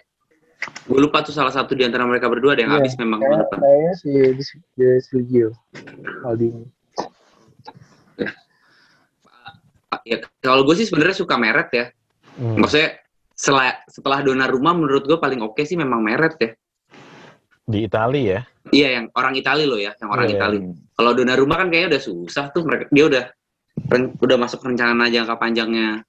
[0.86, 3.30] Gue lupa tuh salah satu di antara mereka berdua ada yang Iya, habis memang Kayak,
[3.34, 3.58] tahun depan.
[3.58, 4.44] kayaknya si di,
[4.78, 5.48] di Silvio,
[6.22, 6.62] Maldini.
[10.06, 11.86] Ya, kalau gue sih sebenarnya suka Meret ya.
[12.38, 12.62] Hmm.
[12.62, 12.94] Maksudnya
[13.34, 16.50] setelah setelah Donnarumma menurut gue paling oke sih memang Meret ya.
[17.66, 18.40] Di Itali ya.
[18.70, 20.38] Iya yang orang Itali loh ya, yang orang Iya.
[20.38, 20.58] Itali.
[20.94, 23.24] Kalau Donnarumma kan kayaknya udah susah tuh mereka dia udah
[23.90, 26.06] ren- udah masuk rencana jangka panjangnya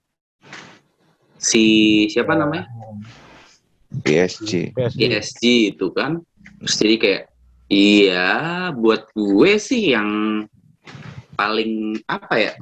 [1.37, 1.65] si
[2.07, 2.39] siapa Ya.
[2.45, 2.65] namanya
[4.05, 4.73] PSG.
[4.73, 4.97] PSG.
[5.01, 5.43] PSG
[5.73, 6.21] itu kan.
[6.61, 7.23] Terus jadi kayak
[7.69, 8.29] iya
[8.73, 10.09] buat gue sih yang
[11.33, 12.53] paling apa ya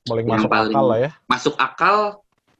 [0.00, 1.10] Paling Yang masuk paling- akal lah ya.
[1.26, 1.96] masuk akal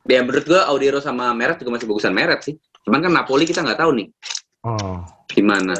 [0.05, 2.57] ya menurut gue Audero sama Meret juga masih bagusan Meret sih.
[2.83, 4.09] Cuman kan Napoli kita nggak tahu nih
[4.61, 5.01] Oh.
[5.27, 5.73] gimana.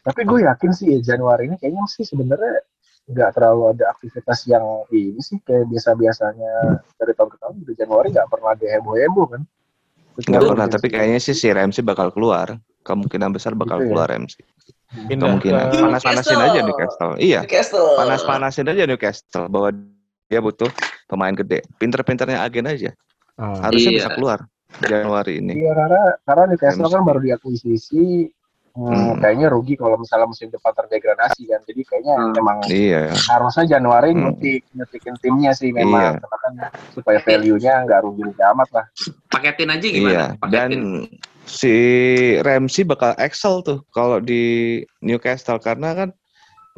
[0.00, 2.64] Tapi gue yakin sih Januari ini kayaknya sih sebenarnya
[3.04, 6.52] nggak terlalu ada aktivitas yang ini sih kayak biasa-biasanya
[6.94, 9.42] dari tahun ke tahun di Januari nggak pernah ada heboh-heboh kan.
[10.20, 12.54] Nggak pernah, tapi kayaknya sih si Ramsey bakal keluar.
[12.80, 13.90] Kemungkinan besar bakal Gitu ya?
[13.92, 14.42] keluar Ramsey.
[15.06, 15.64] Pindah Kemungkinan.
[15.68, 16.48] ke Panas-panasin Newcastle.
[16.48, 17.10] aja Newcastle.
[17.18, 17.88] Iya, Castle.
[17.94, 19.68] panas-panasin aja Newcastle bahwa
[20.26, 20.70] dia butuh
[21.06, 21.60] pemain gede.
[21.76, 22.90] Pinter-pinternya agen aja.
[23.40, 23.56] Ah.
[23.64, 23.98] Harusnya Iya.
[24.04, 24.38] bisa keluar
[24.84, 25.52] Januari ini.
[25.64, 28.28] Iya karena karena Newcastle kan baru diakuisisi
[28.70, 29.18] hmm, Hmm.
[29.18, 31.58] kayaknya rugi kalau misalnya musim depan terdegradasi kan.
[31.66, 32.38] Jadi kayaknya Hmm.
[32.38, 33.10] emang Iya.
[33.10, 34.20] harusnya Januari Hmm.
[34.30, 36.28] nyutik nyutikin timnya sih memang Iya.
[36.30, 36.52] kan
[36.94, 38.84] supaya value-nya nggak rugi amat lah.
[39.26, 40.06] Paketin aja gimana?
[40.12, 40.52] Iya, Paketin.
[40.54, 40.70] dan
[41.48, 41.74] si
[42.40, 46.08] Ramsey bakal excel tuh kalau di Newcastle karena kan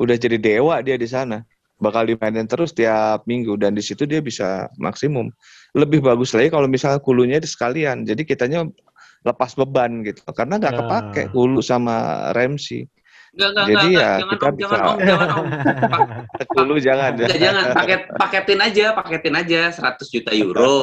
[0.01, 1.44] udah jadi dewa dia di sana.
[1.77, 5.29] Bakal dimainin terus tiap minggu dan di situ dia bisa maksimum.
[5.72, 8.04] Lebih bagus lagi kalau misalnya kulunya di sekalian.
[8.04, 8.68] Jadi kitanya
[9.22, 10.20] lepas beban gitu.
[10.30, 10.80] Karena nggak Nah.
[10.80, 12.85] kepake kulu sama Ramsey.
[13.32, 14.12] Enggak, enggak, Jadi enggak, ya, enggak.
[14.12, 15.46] jangan kita om, jangan bisa- om, jangan om.
[16.37, 17.11] Pak- Kulu jangan.
[17.16, 20.76] enggak, jangan paket paketin aja, paketin aja 100 juta euro.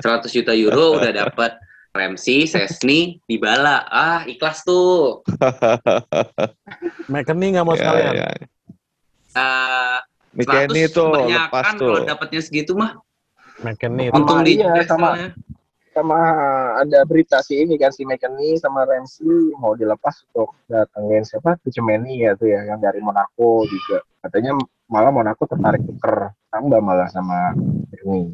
[0.00, 1.52] 100 juta euro udah dapat
[1.92, 3.84] Ramsey, Sesni, Dybala.
[3.84, 5.20] Ah, ikhlas tuh.
[7.12, 8.12] McKennie nggak mau Ya, sekalian.
[8.16, 8.26] ya.
[9.32, 9.98] Eh,
[10.32, 12.08] McKennie 100 tuh kebanyakan lepas kalau tuh.
[12.08, 12.96] dapatnya segitu mah.
[13.62, 14.08] McKennie.
[14.08, 15.28] Sama Untung di iya, sama- ya.
[15.92, 16.16] Sama
[16.80, 19.28] ada berita sih ini kan si McKennie sama Ramsey
[19.60, 24.00] mau dilepas untuk datengin siapa Tuchemeni ya tuh ya yang dari Monaco juga.
[24.24, 24.56] Katanya
[24.88, 27.52] malah Monaco tertarik tuker tambah malah sama
[27.92, 28.32] McKennie.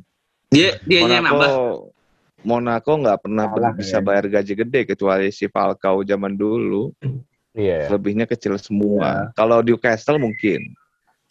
[0.48, 1.34] Dia dia yang nambah.
[1.34, 1.90] Monaco
[2.38, 4.06] Monaco nggak pernah Kalah bisa kayaknya.
[4.06, 6.94] bayar gaji gede kecuali si Falcao zaman dulu
[7.58, 7.90] Iya.
[7.90, 9.34] lebihnya kecil semua.
[9.34, 10.62] Kalau Newcastle mungkin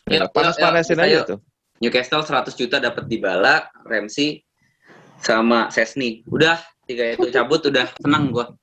[0.04, 1.24] Ya, panas-panasin ya, ya, aja ayo.
[1.24, 1.40] tuh.
[1.78, 4.42] Newcastle 100 juta dapat Dybala, Ramsey
[5.22, 6.26] sama Sesni.
[6.26, 6.58] Udah
[6.90, 8.54] tiga itu cabut udah senang gua.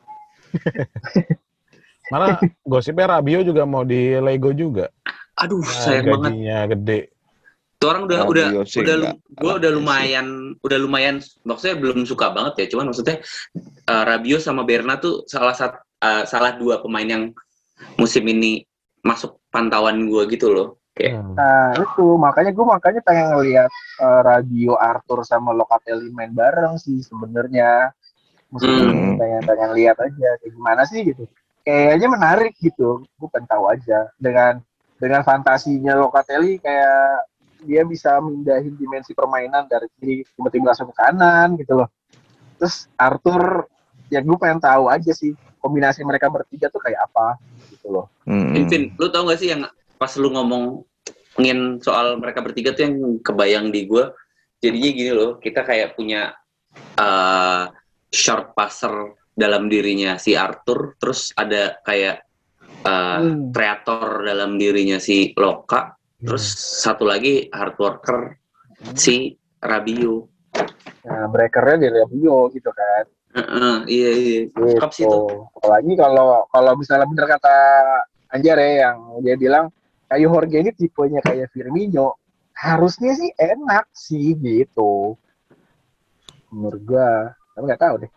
[2.12, 4.92] Malah gosipnya Rabio juga mau di Lego juga.
[5.40, 6.30] Aduh, Nah, sayang banget.
[6.30, 7.00] gajinya gede.
[7.80, 9.16] Tuh orang udah Rabio udah sih udah enggak.
[9.40, 10.26] gua udah lumayan
[10.62, 13.18] udah lumayan maksudnya belum suka banget ya, cuman maksudnya
[13.90, 15.78] uh, Rabio sama Berna tuh salah satu
[16.28, 17.24] salah dua pemain yang
[17.96, 18.60] musim ini
[19.00, 20.76] masuk pantauan gua gitu loh.
[20.94, 21.34] Kayak Hmm.
[21.34, 27.02] Nah itu makanya gue makanya pengen ngeliat eh, Radio Arthur sama Locatelli main bareng sih
[27.02, 27.90] sebenarnya.
[28.54, 29.18] Maksudnya Hmm.
[29.18, 31.26] pengen pengen lihat aja kayak gimana sih gitu.
[31.66, 33.02] Kayaknya menarik gitu.
[33.18, 34.62] Gue pengen tahu aja dengan
[35.02, 37.26] dengan fantasinya Locatelli kayak
[37.64, 41.88] dia bisa mindahin dimensi permainan dari kiri tiba-tiba langsung ke kanan gitu loh.
[42.62, 43.66] Terus Arthur
[44.12, 47.40] ya gue pengen tahu aja sih kombinasi mereka bertiga tuh kayak apa
[47.72, 48.06] gitu loh.
[48.28, 48.68] Mm-mm.
[48.68, 49.64] Vin, lu tau gak sih yang
[49.98, 50.82] pas lu ngomong
[51.38, 54.14] ngin soal mereka bertiga tuh yang kebayang di gua
[54.62, 56.30] jadinya gini loh kita kayak punya
[56.98, 57.68] uh,
[58.08, 62.22] short passer dalam dirinya si Arthur terus ada kayak
[62.86, 63.50] uh, Hmm.
[63.50, 66.44] kreator dalam dirinya si Loka terus
[66.82, 68.20] satu lagi hard worker
[68.94, 70.30] si Rabio
[71.04, 73.04] Nah, breakernya di Rabio gitu kan.
[73.34, 75.10] Heeh, iya iya Gitu.
[75.58, 77.56] Apalagi kalau kalau misalnya bener kata
[78.30, 79.66] Anjar ya yang dia bilang
[80.06, 82.16] kayu Jorge ini tipenya kayak Firmino,
[82.54, 85.16] harusnya sih enak sih gitu.
[86.48, 87.34] menurut gua.
[87.50, 88.10] Tapi nggak tahu deh.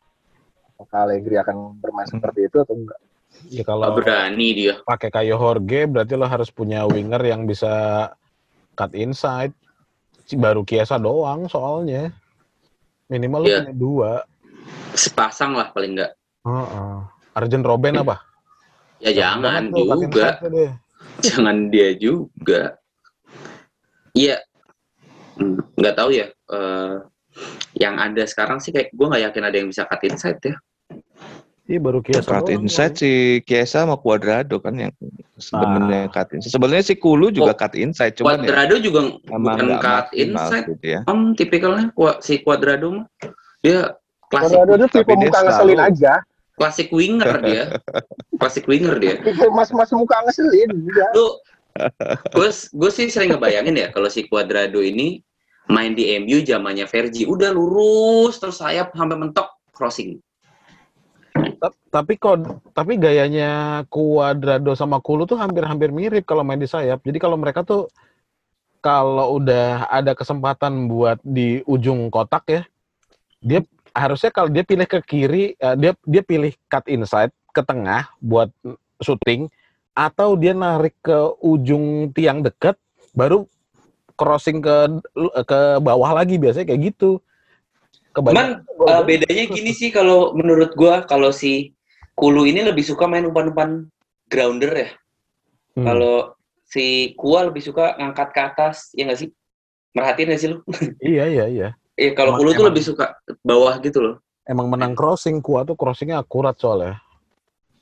[0.77, 2.99] Apakah Allegri akan bermain seperti itu atau enggak?
[3.49, 4.77] Ya Nggak kalau berani dia.
[4.85, 8.07] pakai kayu Jorge berarti lo harus punya winger yang bisa
[8.77, 9.57] cut inside.
[10.21, 12.13] Si- Baru Kiesa doang soalnya.
[13.09, 13.59] Minimal lo Iya.
[13.65, 14.11] punya dua.
[14.93, 16.11] Sepasang lah paling nggak.
[16.45, 16.95] Heeh.
[17.33, 18.21] Arjen Robben apa?
[19.01, 20.29] Ya jangan tuh, cut juga.
[21.19, 22.75] Jangan dia juga.
[24.11, 24.41] Iya,
[25.37, 26.33] Hmm, nggak tahu ya.
[26.33, 26.95] Eh,
[27.77, 30.57] yang ada sekarang sih kayak gue nggak yakin ada yang bisa cut inside ya.
[31.67, 32.63] Iya baru Kiesa cut doang.
[32.63, 33.11] inside si
[33.45, 35.37] Kiesa sama Cuadrado kan yang Ah.
[35.37, 36.49] sebenarnya cut inside.
[36.49, 40.65] Sebenarnya si Kulu juga Oh, cut inside, cuman ya Cuadrado juga bukan cut maksimal inside.
[40.73, 40.99] gitu ya.
[41.05, 41.85] Om tipikalnya
[42.17, 43.05] si Cuadrado mah
[43.61, 43.93] dia
[44.33, 46.13] klasik Kalau dia tipe muka ngeselin aja.
[46.57, 47.63] Klasik winger dia.
[48.41, 49.21] klasik winger dia.
[49.53, 50.73] Mas-mas muka ngeselin.
[50.73, 51.09] Udah.
[51.13, 51.27] Lu
[52.33, 55.21] gue gue sih sering ngebayangin ya kalau si Cuadrado ini
[55.69, 59.45] main di MU zamannya Vergi udah lurus terus sayap sampai mentok
[59.77, 60.17] crossing.
[61.61, 62.41] Ta- Tapi kok
[62.73, 67.05] tapi gayanya Cuadrado sama Kulu tuh hampir-hampir mirip kalau main di sayap.
[67.05, 67.85] Jadi kalau mereka tuh
[68.81, 72.61] kalau udah ada kesempatan buat di ujung kotak ya,
[73.43, 73.61] dia
[73.97, 78.53] harusnya kalau dia pilih ke kiri, eh, dia dia pilih cut inside ke tengah buat
[79.01, 79.49] shooting
[79.97, 82.77] atau dia narik ke ujung tiang dekat
[83.17, 83.49] baru
[84.13, 85.01] crossing ke
[85.45, 87.17] ke bawah lagi biasanya kayak gitu.
[88.13, 91.73] Cuman uh, bedanya gini sih kalau menurut gua kalau si
[92.17, 93.85] Kulu ini lebih suka main umpan-umpan
[94.25, 94.89] grounder ya.
[95.77, 95.85] Hmm.
[95.85, 96.15] Kalau
[96.65, 99.29] si Kua lebih suka ngangkat ke atas, ya nggak sih?
[99.93, 100.57] Merhatiin nggak sih lu?
[100.97, 101.69] Iya iya iya.
[101.97, 102.67] Iya, kalau Kulu tuh emang.
[102.69, 103.05] lebih suka
[103.41, 104.15] bawah gitu loh.
[104.45, 107.01] Emang menang crossing kuat tuh crossingnya akurat soalnya.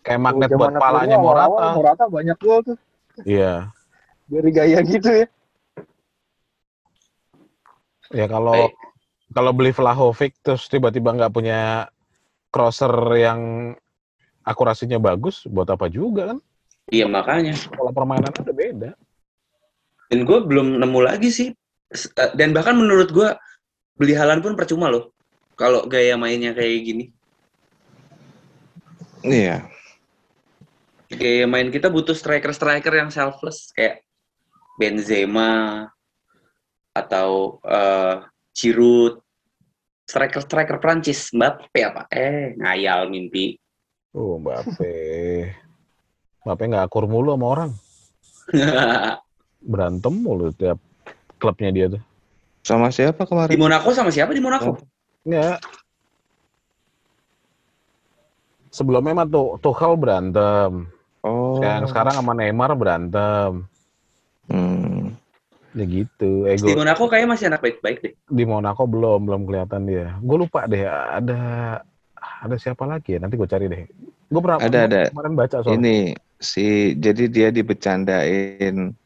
[0.02, 1.76] Kayak magnet Zaman buat palanya dulu awal-awal Morata.
[1.76, 2.78] Morata banyak gol tuh.
[3.28, 3.70] Iya.
[4.32, 5.28] Dari gaya gitu ya.
[8.16, 8.72] Ya kalau
[9.36, 11.92] kalau beli Vlahovic terus tiba-tiba nggak punya
[12.54, 13.74] crosser yang
[14.48, 16.40] akurasinya bagus, buat apa juga kan?
[16.88, 17.58] Iya makanya.
[17.68, 18.92] Kalau permainan ada beda.
[20.08, 21.50] Dan gue belum nemu lagi sih.
[21.92, 23.30] Eh, Dan bahkan menurut gue
[23.96, 25.12] beli Halan pun percuma loh.
[25.56, 27.06] Kalau gaya mainnya kayak gini.
[29.24, 29.66] Iya.
[31.10, 34.04] Gaya main kita butuh striker-striker yang selfless kayak
[34.76, 35.88] Benzema
[36.92, 38.20] atau eh
[38.56, 39.24] Giroud.
[40.06, 42.06] Striker-striker Prancis, Mbappe apa?
[42.14, 43.58] Eh, ngayal mimpi.
[44.14, 44.94] Oh, Mbappe.
[46.46, 47.72] Mbappe nggak akur mulu sama orang.
[49.74, 50.78] Berantem mulu tiap
[51.42, 52.04] klubnya dia tuh.
[52.66, 53.56] Sama siapa di kemarin?
[53.62, 54.82] Monaco sama siapa di Monaco?
[55.22, 55.62] Nggak.
[58.74, 60.90] Sebelumnya mah tuh Tuchel berantem.
[61.22, 61.62] Oh.
[61.62, 63.70] Yang sekarang sama Neymar berantem.
[64.50, 65.14] Hmm.
[65.78, 66.50] Ya gitu.
[66.50, 66.66] Ego.
[66.66, 68.14] Di Monaco kayaknya masih anak baik-baik deh.
[68.18, 70.18] di Monaco belum belum kelihatan dia.
[70.26, 71.42] Gue lupa deh ada
[72.18, 73.20] ada siapa lagi ya?
[73.22, 73.86] Nanti gue cari deh.
[74.26, 75.02] Gue pernah Ada, ada.
[75.14, 78.98] kemarin baca soal Ini si jadi dia dibecandain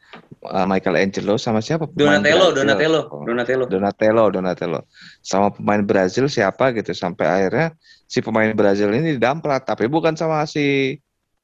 [0.45, 1.85] uh, Michael Angelo sama siapa?
[1.89, 2.57] Pemain Donatello, Brazil.
[2.57, 3.63] Donatello, Oh, Donatello.
[3.67, 4.79] Donatello, Donatello.
[5.21, 7.67] Sama pemain Brazil siapa gitu sampai akhirnya
[8.09, 10.97] si pemain Brazil ini didamprat tapi bukan sama si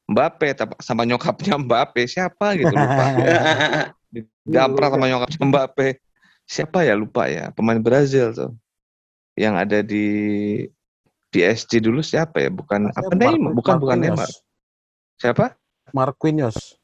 [0.05, 3.05] Mbappe tapi sama nyokapnya Mbappe siapa gitu lupa.
[4.45, 5.87] Didamprat sama nyokapnya Mbappe.
[6.45, 8.53] Siapa ya lupa ya pemain Brazil tuh.
[9.35, 10.05] Yang ada di
[11.33, 12.49] PSG dulu siapa ya?
[12.53, 13.11] Bukan apa.
[13.11, 13.51] Neymar?
[13.51, 14.29] Bukan bukan Neymar.
[15.19, 15.57] Siapa?
[15.91, 16.79] Marquinhos.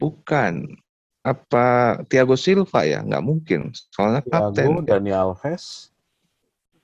[0.00, 0.83] Bukan.
[1.24, 1.64] Apa
[2.12, 3.00] Thiago Silva ya?
[3.00, 3.72] Nggak mungkin.
[3.90, 4.84] Soalnya Thiago, kapten.
[4.84, 5.88] Dani Alves.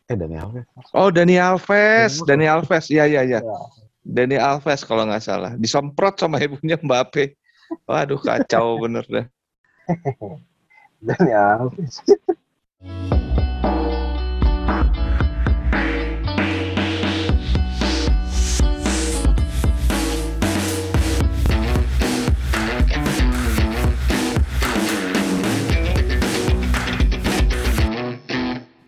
[0.08, 0.64] Eh Dani Alves.
[0.96, 2.24] Oh, Dani Alves.
[2.24, 2.84] Dani Dani Alves.
[2.88, 3.40] Iya, iya, iya.
[3.44, 3.58] Ya.
[4.00, 5.52] Dani Alves kalau nggak salah.
[5.60, 7.36] Disemprot sama ibunya Mbappe.
[7.84, 9.26] Waduh, kacau bener dah.
[11.00, 11.16] Dan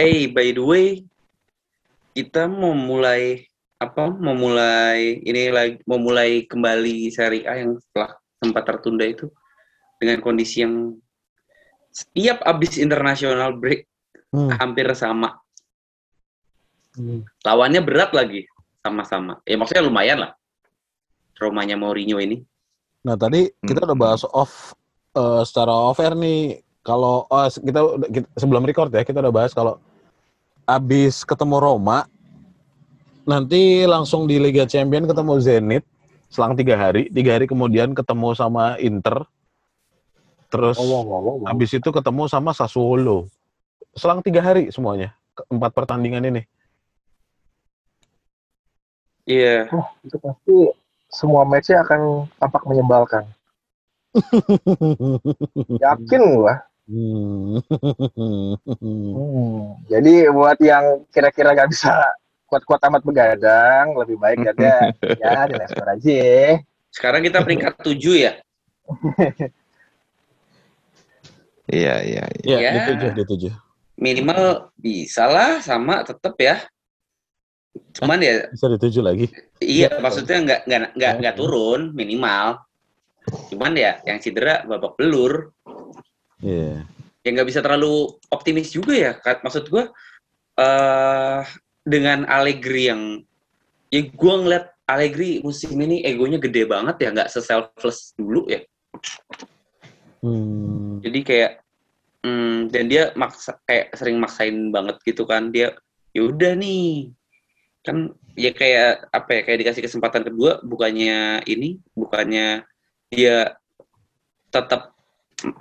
[0.02, 1.06] Hey, by the way,
[2.10, 3.46] kita mau mulai
[3.78, 4.10] apa?
[4.10, 7.06] Mau mulai ini lagi mau mulai kembali
[7.46, 9.30] A yang setelah sempat tertunda itu
[10.02, 10.98] dengan kondisi yang
[11.94, 13.86] setiap abis international break
[14.32, 14.48] Hmm.
[14.56, 15.36] hampir sama.
[17.44, 18.48] Lawannya berat lagi
[18.80, 19.44] sama-sama.
[19.44, 20.32] Ya maksudnya lumayan lah.
[21.36, 22.40] Romanya Mourinho ini.
[23.04, 24.72] Nah tadi kita udah bahas off
[25.12, 26.64] eh, secara off air nih.
[26.82, 29.78] Kalau oh, kita, kita sebelum record ya kita udah bahas kalau
[30.72, 32.08] abis ketemu Roma
[33.28, 35.84] nanti langsung di Liga Champion ketemu Zenit
[36.32, 37.12] selang tiga hari.
[37.12, 39.28] Tiga hari kemudian ketemu sama Inter.
[40.48, 43.28] Terus ngomong-ngomong, Habis itu ketemu sama Sassuolo.
[43.92, 45.12] Selang tiga hari semuanya.
[45.48, 46.42] Empat pertandingan ini.
[49.28, 49.68] Iya.
[49.70, 50.56] Wah, itu pasti
[51.12, 53.24] semua matchnya akan tampak menyebalkan.
[55.84, 56.71] Yakin gua.
[56.86, 57.62] Hmm.
[58.82, 59.78] Hmm.
[59.86, 61.94] Jadi buat yang kira-kira nggak bisa
[62.46, 64.76] kuat-kuat amat begadang, lebih baik lihatnya
[65.22, 66.20] ya di Leicester aja.
[66.92, 68.32] Sekarang kita peringkat 7 ya.
[71.72, 72.56] Iya, iya, iya.
[72.58, 72.70] Ya, Ya.
[72.74, 73.52] di tujuh, di tujuh.
[73.96, 74.42] Minimal
[74.76, 76.56] bisa lah sama tetep ya.
[77.96, 79.26] Cuman ya Bisa di tujuh lagi.
[79.56, 82.60] iya maksudnya nggak nggak nggak nggak turun minimal.
[83.48, 85.54] Cuman ya yang cedera babak belur.
[86.42, 86.84] Iya.
[87.22, 89.12] ya nggak bisa terlalu optimis juga ya.
[89.22, 89.86] Maksud gue
[90.58, 91.40] eh
[91.86, 93.22] dengan Allegri yang
[93.94, 98.60] ya gue ngeliat Allegri musim ini egonya gede banget ya, nggak se-selfless dulu ya.
[100.22, 100.98] Hmm.
[100.98, 101.52] Jadi kayak
[102.26, 105.54] hmm, dan dia maksa kayak sering maksain banget gitu kan.
[105.54, 105.78] Dia
[106.10, 107.14] ya udah nih
[107.82, 112.62] kan ya kayak apa ya kayak dikasih kesempatan kedua bukannya ini bukannya
[113.10, 113.58] dia
[114.54, 114.91] tetap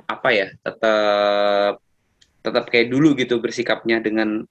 [0.06, 1.82] apa ya tetap
[2.42, 4.46] tetap kayak dulu gitu bersikapnya dengan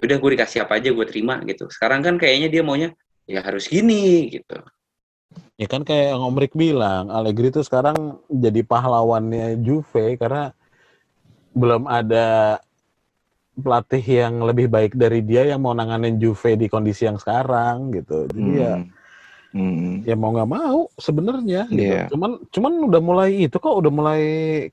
[0.00, 1.68] udah gue dikasih apa aja gue terima gitu.
[1.68, 2.96] Sekarang kan kayaknya dia maunya
[3.28, 4.60] ya harus gini gitu.
[5.60, 10.56] Ya kan kayak yang Om Rick bilang, Allegri itu sekarang jadi pahlawannya Juve karena
[11.52, 12.58] belum ada
[13.60, 18.24] pelatih yang lebih baik dari dia yang mau nanganin Juve di kondisi yang sekarang gitu.
[18.32, 18.80] Jadi ya
[19.50, 20.06] Hmm.
[20.06, 21.82] ya mau nggak mau sebenarnya gitu.
[21.82, 22.06] Iya.
[22.14, 24.22] Cuman cuman udah mulai itu kok udah mulai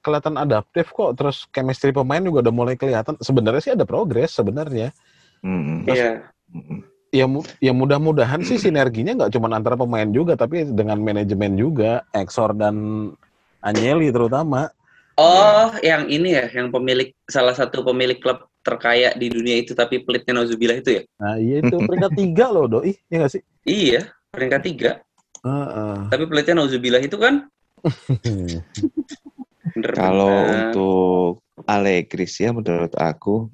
[0.06, 3.18] kelihatan adaptif kok terus chemistry pemain juga udah mulai kelihatan.
[3.18, 4.94] Sebenarnya sih ada progres sebenarnya.
[5.42, 5.82] Hmm.
[5.90, 6.80] Iya Hmm.
[7.12, 7.28] Ya
[7.60, 12.76] ya mudah-mudahan sih sinerginya nggak cuma antara pemain juga tapi dengan manajemen juga, Exor dan
[13.60, 14.72] Agnelli terutama.
[15.18, 20.04] oh yang ini ya yang pemilik salah satu pemilik klub terkaya di dunia itu tapi
[20.06, 22.94] pelitnya Nauzubillah itu ya Nah, iya itu peringkat tiga loh, doi.
[23.10, 23.42] Ya nggak sih?
[23.66, 24.92] iya peringkat tiga
[25.42, 26.14] Heeh.
[26.14, 27.50] tapi pelitnya Nauzubillah itu kan
[29.78, 33.50] Kalau untuk Allegri sih ya menurut aku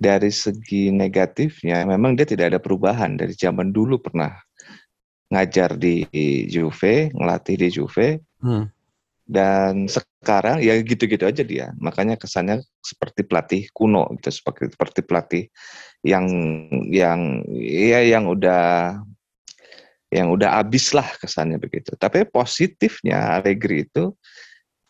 [0.00, 4.32] dari segi negatifnya memang dia tidak ada perubahan dari zaman dulu pernah
[5.30, 6.06] ngajar di
[6.50, 8.08] Juve, ngelatih di Juve
[8.40, 8.72] Hmm.
[9.28, 11.76] dan sekarang ya gitu-gitu aja dia.
[11.76, 15.44] Makanya kesannya seperti pelatih kuno gitu, seperti seperti pelatih
[16.00, 16.24] yang
[16.88, 18.96] yang ya yang udah
[20.10, 21.94] yang udah abis lah kesannya begitu.
[21.94, 24.14] Tapi positifnya Allegri itu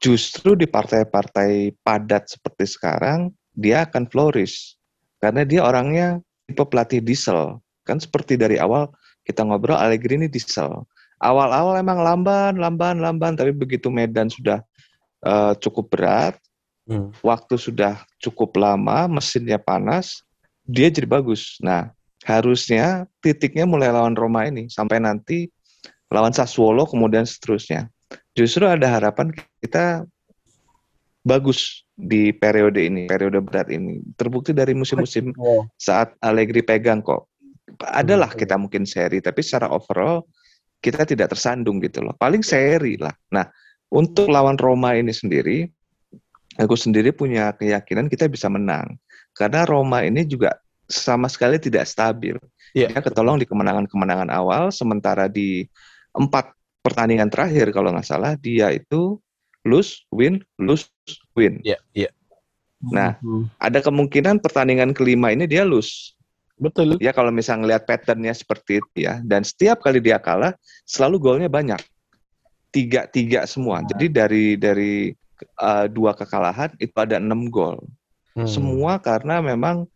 [0.00, 4.80] justru di partai-partai padat seperti sekarang dia akan flourish
[5.20, 7.61] karena dia orangnya tipe pelatih diesel.
[7.85, 8.88] Kan seperti dari awal
[9.28, 10.88] kita ngobrol Allegri ini diesel.
[11.20, 14.64] Awal-awal emang lamban, lamban, lamban, tapi begitu medan sudah
[15.20, 16.40] eh, cukup berat,
[16.90, 17.14] Hmm.
[17.22, 20.26] waktu sudah cukup lama, mesinnya panas,
[20.66, 21.54] dia jadi bagus.
[21.62, 21.94] Nah,
[22.28, 25.48] harusnya titiknya mulai lawan Roma ini sampai nanti
[26.12, 27.88] lawan Sassuolo kemudian seterusnya.
[28.35, 30.04] Justru ada harapan kita
[31.22, 34.00] bagus di periode ini, periode berat ini.
[34.16, 37.28] Terbukti dari musim-musim Oh, saat Allegri pegang kok.
[37.87, 40.26] Adalah kita mungkin seri, tapi secara overall
[40.83, 42.16] kita tidak tersandung gitu loh.
[42.16, 43.12] Paling seri lah.
[43.30, 43.46] Nah,
[43.92, 45.68] untuk lawan Roma ini sendiri,
[46.59, 48.98] aku sendiri punya keyakinan kita bisa menang.
[49.37, 50.56] Karena Roma ini juga
[50.90, 52.37] sama sekali tidak stabil.
[52.74, 52.90] Iya.
[52.90, 55.66] Dia ketolong di kemenangan-kemenangan awal, sementara di
[56.14, 56.50] empat
[56.83, 59.18] pertandingan terakhir kalau nggak salah, dia itu
[59.62, 60.90] lose, win, lose,
[61.35, 61.62] win.
[61.62, 62.11] Iya, iya.
[62.81, 63.44] Nah, Hmm.
[63.61, 66.16] ada kemungkinan pertandingan kelima ini dia lose.
[66.57, 66.96] Betul.
[67.00, 70.53] Ya kalau misalnya ngelihat patternnya seperti itu ya, dan setiap kali dia kalah
[70.85, 71.81] selalu golnya banyak,
[72.72, 73.81] tiga tiga semua.
[73.85, 75.12] Jadi dari dari
[75.61, 77.81] uh, dua kekalahan itu ada enam gol.
[78.37, 78.48] Hmm.
[78.48, 79.88] Semua karena memang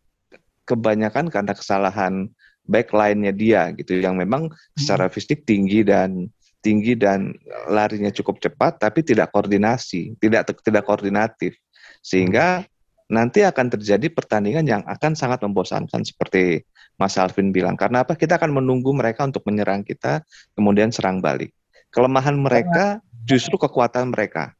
[0.65, 2.29] kebanyakan karena kesalahan
[2.65, 6.33] backline-nya dia gitu, yang memang secara fisik tinggi dan
[6.65, 7.37] tinggi dan
[7.69, 11.53] larinya cukup cepat, tapi tidak koordinasi, tidak tidak koordinatif,
[12.01, 12.65] sehingga
[13.13, 16.65] nanti akan terjadi pertandingan yang akan sangat membosankan seperti
[16.97, 17.77] Mas Alvin bilang.
[17.77, 18.17] Karena apa?
[18.17, 20.25] Kita akan menunggu mereka untuk menyerang kita,
[20.57, 21.53] kemudian serang balik.
[21.93, 24.57] Kelemahan mereka justru kekuatan mereka.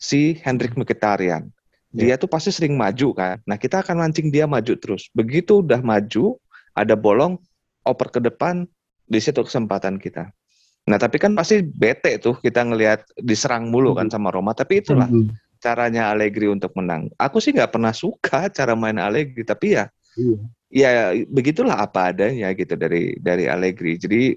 [0.00, 1.52] Si Hendrik Mkhitaryan.
[1.92, 3.36] Dia tuh pasti sering maju kan.
[3.44, 5.12] Nah, kita akan mancing dia maju terus.
[5.12, 6.40] Begitu udah maju,
[6.72, 7.36] ada bolong,
[7.84, 8.64] oper ke depan,
[9.04, 10.32] di situ kesempatan kita.
[10.88, 14.56] Nah, tapi kan pasti bete tuh kita ngelihat diserang mulu kan sama Roma.
[14.56, 15.30] Tapi itulah Hmm.
[15.62, 17.06] caranya Allegri untuk menang.
[17.20, 19.86] Aku sih nggak pernah suka cara main Allegri, tapi ya
[20.18, 20.36] Iya.
[20.72, 20.90] ya
[21.30, 23.94] begitulah apa adanya gitu dari dari Allegri.
[24.00, 24.34] Jadi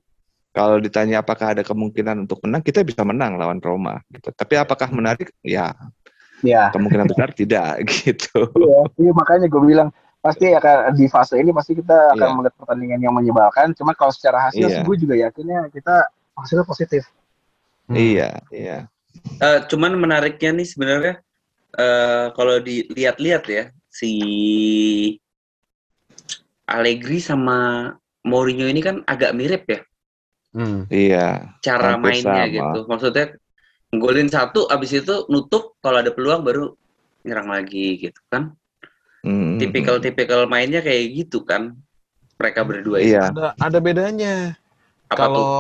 [0.53, 4.30] kalau ditanya apakah ada kemungkinan untuk menang, kita bisa menang lawan Roma gitu.
[4.32, 5.34] Tapi apakah menarik?
[5.41, 5.74] Ya
[6.43, 8.49] Ya, kemungkinan besar tidak gitu.
[8.59, 12.36] iya, iya, makanya gue bilang pasti akan di fase ini pasti kita akan Iya.
[12.36, 13.71] melihat pertandingan yang menyebalkan.
[13.71, 17.05] Cuma kalau secara hasil sih gue juga yakinnya kita hasilnya positif.
[17.86, 17.95] Hmm.
[17.95, 18.77] Iya, iya.
[19.38, 21.13] Eh, cuman menariknya nih sebenarnya
[21.75, 24.11] eh kalau dilihat-lihat ya si
[26.65, 27.91] Allegri sama
[28.25, 29.81] Mourinho ini kan agak mirip ya
[30.55, 30.88] Hmm.
[30.88, 31.51] Iya.
[31.59, 32.55] cara Hampir mainnya sama.
[32.55, 32.79] gitu.
[32.88, 33.25] Maksudnya
[33.98, 36.66] golin satu abis itu nutup kalau ada peluang baru
[37.26, 38.54] nyerang lagi gitu kan.
[39.26, 41.74] Mm, mm, Tipikal-tipikal mainnya kayak gitu kan.
[42.38, 43.16] Mereka berdua itu.
[43.16, 43.32] Iya.
[43.34, 44.36] Ada ada bedanya.
[45.10, 45.18] Apa tuh?
[45.18, 45.52] Kalau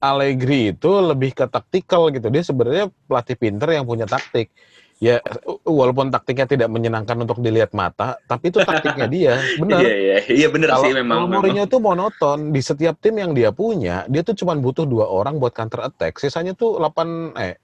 [0.00, 2.32] Allegri itu lebih ke taktikal gitu.
[2.32, 4.48] Dia sebenarnya pelatih pinter yang punya taktik.
[5.00, 5.16] Ya
[5.64, 9.32] walaupun taktiknya tidak menyenangkan untuk dilihat mata, tapi itu taktiknya dia.
[9.56, 9.80] Benar.
[9.80, 11.24] Iya iya iya Kalau sih memang.
[11.24, 11.40] kalau.
[11.40, 15.40] Mourinho tuh monoton di setiap tim yang dia punya, dia tuh cuma butuh dua orang
[15.40, 16.20] buat counter attack.
[16.20, 17.56] Sisanya tuh 8 eh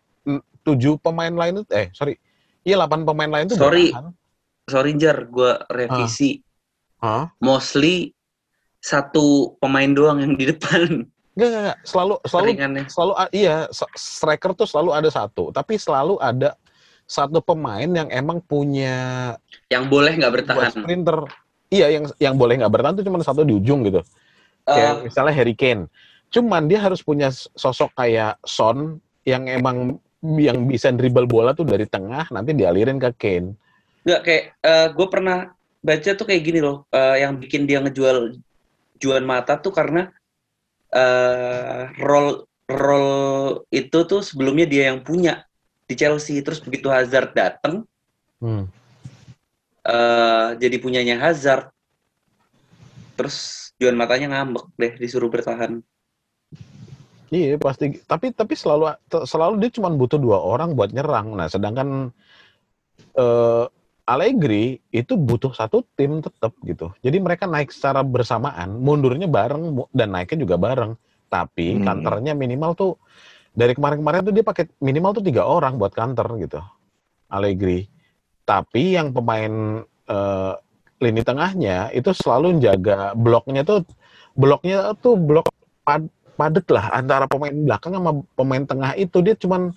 [0.64, 2.16] 7 pemain lain itu eh sorry.
[2.64, 3.92] Iya 8 pemain lain tuh Sorry.
[4.66, 6.40] Sorry Jar, gue revisi.
[7.04, 7.30] Hah?
[7.38, 8.16] Mostly
[8.80, 11.04] satu pemain doang yang di depan
[11.36, 11.78] Enggak, enggak, enggak.
[11.84, 12.48] Selalu selalu
[12.88, 13.56] selalu a- iya
[13.92, 16.56] striker tuh selalu ada satu, tapi selalu ada
[17.06, 19.34] satu pemain yang emang punya
[19.70, 20.70] Yang boleh nggak bertahan.
[20.74, 21.18] sprinter.
[21.70, 24.02] Iya, yang yang boleh nggak bertahan tuh cuma satu di ujung gitu.
[24.66, 25.86] Eh, Kayak misalnya Harry Kane.
[26.30, 31.86] Cuman dia harus punya sosok kayak Son yang emang yang bisa dribble bola tuh dari
[31.86, 33.54] tengah nanti dialirin ke Kane.
[34.02, 34.44] Nggak kayak
[34.94, 35.38] gue pernah
[35.82, 38.34] baca tuh kayak gini loh, eh, yang bikin dia ngejual
[38.98, 40.10] Juan Mata tuh karena
[40.90, 45.46] eh role role itu tuh sebelumnya dia yang punya
[45.86, 47.86] di Chelsea, terus begitu Hazard dateng
[48.36, 48.68] Hmm.
[49.86, 51.72] eh jadi punyanya Hazard,
[53.16, 55.80] terus Juan Matanya ngambek deh disuruh bertahan.
[57.32, 57.96] Iya pasti.
[58.04, 58.92] Tapi tapi selalu
[59.24, 61.34] selalu dia cuma butuh dua orang buat nyerang.
[61.34, 62.12] Nah sedangkan
[63.16, 63.66] eh,
[64.06, 66.94] Allegri itu butuh satu tim tetap gitu.
[67.02, 70.94] Jadi mereka naik secara bersamaan, mundurnya bareng dan naiknya juga bareng.
[71.26, 71.82] Tapi Hmm.
[71.82, 72.92] kantornya minimal tuh
[73.56, 76.60] dari kemarin-kemarin tuh dia pakai minimal tuh tiga orang buat kantor gitu.
[77.32, 77.88] Allegri.
[78.44, 80.52] Tapi yang pemain eh,
[81.00, 83.84] lini tengahnya itu selalu jaga bloknya tuh
[84.36, 85.48] bloknya tuh blok
[85.84, 89.72] pad, padet lah antara pemain belakang sama pemain tengah itu dia cuman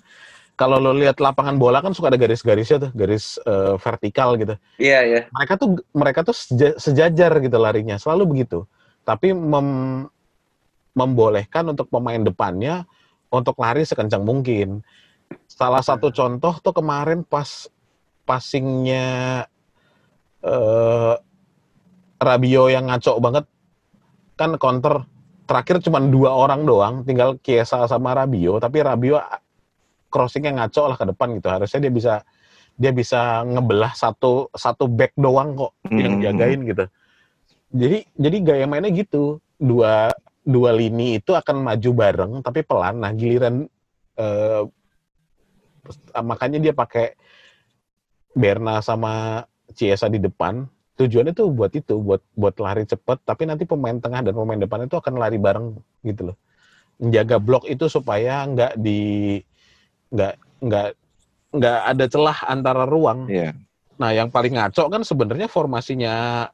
[0.56, 5.00] kalau lo lihat lapangan bola kan suka ada garis-garisnya tuh garis eh, vertikal gitu Iya
[5.04, 5.20] ya.
[5.32, 8.64] mereka tuh mereka tuh seja- sejajar gitu larinya selalu begitu
[9.04, 10.08] tapi mem-
[10.96, 12.84] membolehkan untuk pemain depannya
[13.30, 14.82] untuk lari sekencang mungkin.
[15.46, 17.70] Salah satu contoh tuh kemarin pas
[18.26, 19.46] passingnya
[20.42, 21.14] eh
[22.20, 23.44] Rabio yang ngaco banget.
[24.36, 25.06] Kan counter
[25.48, 29.18] terakhir cuma dua orang doang tinggal Kiesa sama Rabio tapi Rabio
[30.10, 31.48] crossingnya ngaco lah ke depan gitu.
[31.48, 32.14] Harusnya dia bisa
[32.80, 36.24] dia bisa ngebelah satu satu back doang kok yang Hmm.
[36.24, 36.84] jagain gitu.
[37.70, 39.38] Jadi jadi gaya mainnya gitu.
[39.60, 40.08] Dua
[40.44, 43.68] dua lini itu akan maju bareng tapi pelan nah giliran
[44.16, 44.62] eh,
[46.20, 47.16] makanya dia pakai
[48.30, 50.64] Berna sama Ciesa di depan
[50.96, 54.84] tujuannya tuh buat itu buat buat lari cepet tapi nanti pemain tengah dan pemain depan
[54.84, 56.36] itu akan lari bareng gitu loh
[57.00, 59.40] menjaga blok itu supaya nggak di
[60.12, 60.88] nggak nggak
[61.56, 63.56] nggak ada celah antara ruang Iya.
[64.00, 66.48] Nah, yang paling ngaco kan sebenarnya formasinya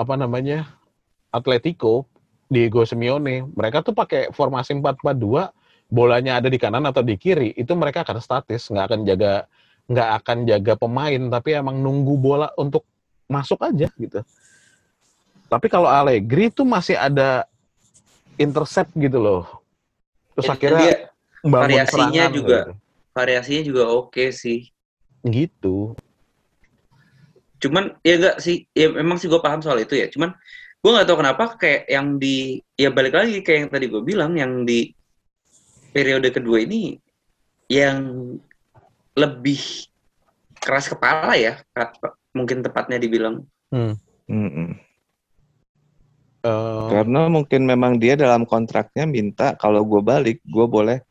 [0.00, 0.64] apa namanya?
[1.28, 2.08] Atletico
[2.48, 3.46] Diego Simeone.
[3.52, 5.50] Mereka tuh pakai formasi 4-4-2,
[5.88, 9.32] bolanya ada di kanan atau di kiri, itu mereka akan statis, nggak akan jaga
[9.84, 12.88] nggak akan jaga pemain, tapi emang nunggu bola untuk
[13.28, 14.20] masuk aja gitu.
[15.48, 17.44] Tapi kalau Allegri tuh masih ada
[18.40, 19.44] intercept gitu loh.
[20.34, 20.96] Terus Itu akhirnya dia
[21.44, 22.58] variasinya juga.
[22.64, 22.72] gitu.
[23.14, 24.72] variasinya juga oke sih.
[25.22, 25.94] Gitu.
[27.62, 30.10] Cuman ya enggak sih, ya memang sih gue paham soal itu ya.
[30.10, 30.34] Cuman
[30.84, 34.36] gue nggak tahu kenapa kayak yang di ya balik lagi kayak yang tadi gue bilang
[34.36, 34.92] yang di
[35.96, 37.00] periode kedua ini
[37.72, 38.36] yang
[39.16, 39.88] lebih
[40.60, 41.56] keras kepala ya
[42.36, 43.98] mungkin tepatnya dibilang Hmm.
[46.44, 51.02] Eh, Karena mungkin memang dia dalam kontraknya minta kalau gue balik, gue boleh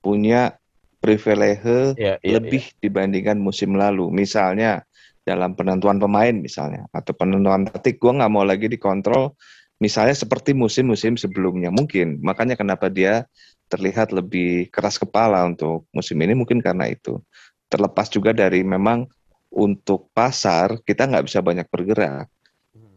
[0.00, 0.56] punya
[1.02, 4.08] privilege ya, iya, lebih dibandingkan musim lalu.
[4.08, 4.86] Misalnya
[5.26, 9.34] dalam penentuan pemain misalnya atau penentuan taktik, gue nggak mau lagi dikontrol.
[9.82, 12.22] Misalnya seperti musim-musim sebelumnya mungkin.
[12.22, 13.26] Makanya kenapa dia
[13.68, 17.18] terlihat lebih keras kepala untuk musim ini mungkin karena itu.
[17.66, 19.04] Terlepas juga dari memang
[19.52, 22.30] untuk pasar kita nggak bisa banyak bergerak.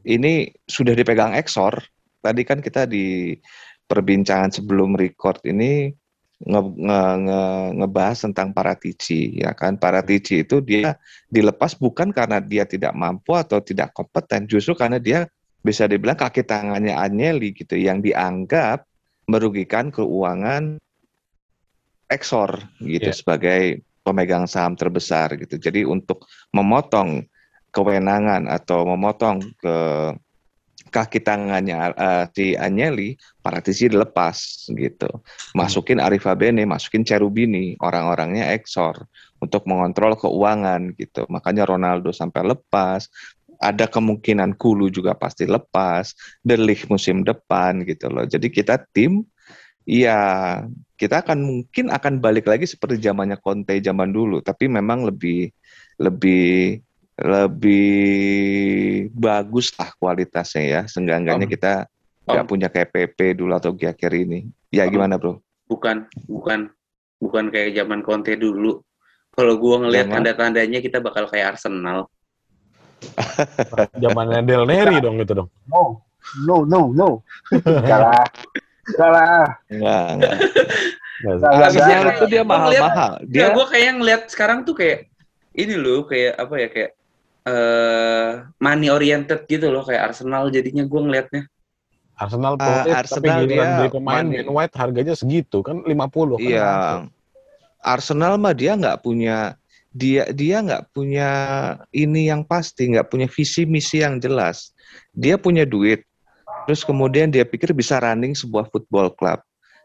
[0.06, 1.84] Ini sudah dipegang Exor.
[2.22, 3.36] Tadi kan kita di
[3.90, 5.90] perbincangan sebelum record ini
[6.40, 10.96] nge, nge- nge- ngebahas tentang Paratici ya kan Paratici itu dia
[11.28, 15.28] dilepas bukan karena dia tidak mampu atau tidak kompeten justru karena dia
[15.60, 18.88] bisa dibilang kaki tangannya Agnelli gitu yang dianggap
[19.28, 20.80] merugikan keuangan
[22.10, 23.18] Exor gitu Iya.
[23.20, 23.62] sebagai
[24.02, 26.26] pemegang saham terbesar gitu jadi untuk
[26.56, 27.28] memotong
[27.70, 29.78] kewenangan atau memotong ke
[30.90, 35.10] kaki tangannya eh, si Agnelli Paratici dilepas gitu
[35.54, 39.08] masukin Arifa Bene, masukin Cherubini, orang-orangnya Exor
[39.40, 41.26] untuk mengontrol keuangan gitu.
[41.32, 43.08] Makanya Ronaldo sampai lepas,
[43.60, 48.24] ada kemungkinan Kulu juga pasti lepas, De Ligt musim depan gitu loh.
[48.28, 49.24] Jadi kita tim
[49.90, 50.62] ya
[51.00, 55.50] kita akan mungkin akan balik lagi seperti zamannya Conte zaman dulu, tapi memang lebih
[56.00, 56.80] lebih
[57.20, 60.82] lebih bagus lah kualitasnya ya.
[60.88, 61.54] Seenggak-enggaknya Om.
[61.54, 61.74] kita
[62.30, 64.48] nggak punya kayak PP dulu atau Giacher ini.
[64.72, 64.92] Ya Om.
[64.96, 65.40] gimana bro?
[65.70, 66.74] bukan bukan
[67.22, 68.82] bukan kayak zaman Conte dulu.
[69.30, 72.10] Kalau gua ngelihat tanda-tandanya kita bakal kayak Arsenal.
[74.02, 75.50] Zamannya Del Neri dong gitu dong.
[75.70, 76.04] No,
[76.44, 77.10] no, no, no.
[77.54, 78.26] Enggak lah.
[78.90, 79.48] Enggak.
[79.70, 82.16] Enggak, enggak.
[82.20, 83.24] Itu dia mahal-mahal.
[83.30, 85.08] Ya, Dia gue kayak ngeliat sekarang tuh kayak
[85.56, 86.92] ini loh kayak apa ya kayak
[87.50, 88.30] eh
[88.62, 91.43] money oriented gitu loh kayak Arsenal jadinya gue ngelihatnya.
[92.20, 94.36] Arsenal Ah, profit, tapi Arsenal giliran dia beli pemain money.
[94.43, 96.43] Ben White harganya segitu kan 50 kan.
[96.43, 96.72] Iya.
[97.80, 99.56] Arsenal mah dia nggak punya
[99.89, 101.30] dia dia nggak punya
[101.89, 104.76] ini yang pasti, nggak punya visi misi yang jelas.
[105.16, 106.04] Dia punya duit,
[106.68, 109.39] terus kemudian dia pikir bisa running sebuah football club.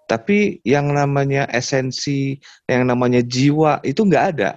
[0.05, 2.37] Tapi yang namanya esensi,
[2.69, 4.51] yang namanya jiwa itu nggak ada.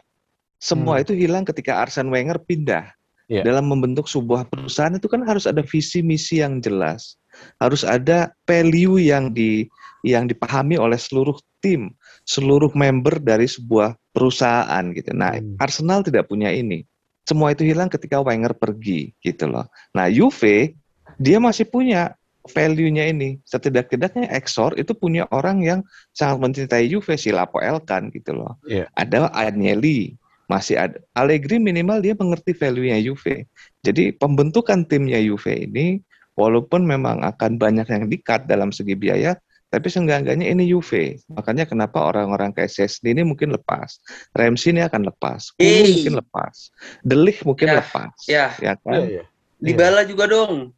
[0.58, 1.04] Semua Hmm.
[1.06, 2.97] itu hilang ketika Arsene Wenger pindah.
[3.28, 3.44] Iya.
[3.44, 7.20] Dalam membentuk sebuah perusahaan itu kan harus ada visi misi yang jelas,
[7.60, 9.68] harus ada value yang di
[10.08, 11.92] yang dipahami oleh seluruh tim,
[12.24, 15.12] seluruh member dari sebuah perusahaan gitu.
[15.12, 15.60] Nah, Hmm.
[15.60, 16.88] Arsenal tidak punya ini.
[17.28, 19.68] Semua itu hilang ketika Wenger pergi gitu loh.
[19.92, 20.80] Nah, Juve
[21.20, 22.16] dia masih punya
[22.48, 23.44] value-nya ini.
[23.44, 25.80] Setidak-tidaknya Exor itu punya orang yang
[26.16, 28.56] sangat mencintai Juve si Lapo Elkan gitu loh.
[28.64, 28.88] Iya.
[28.96, 30.16] Ada Agnelli,
[30.48, 33.46] masih ada Allegri minimal dia mengerti value-nya Juve.
[33.84, 36.00] Jadi pembentukan timnya Juve ini
[36.40, 39.36] walaupun memang akan banyak yang dikat dalam segi biaya,
[39.68, 41.20] tapi seenggak-enggaknya ini Juve.
[41.28, 44.00] Makanya kenapa orang-orang kayak Szczesny ini mungkin lepas.
[44.32, 45.52] Ramsey ini akan lepas.
[45.60, 46.00] Hey.
[46.00, 46.56] mungkin lepas.
[47.04, 48.16] Delik mungkin Ya, lepas.
[48.24, 48.46] ya.
[48.64, 49.04] Iya, kan?
[49.04, 49.24] iya.
[49.60, 50.72] Dybala juga dong.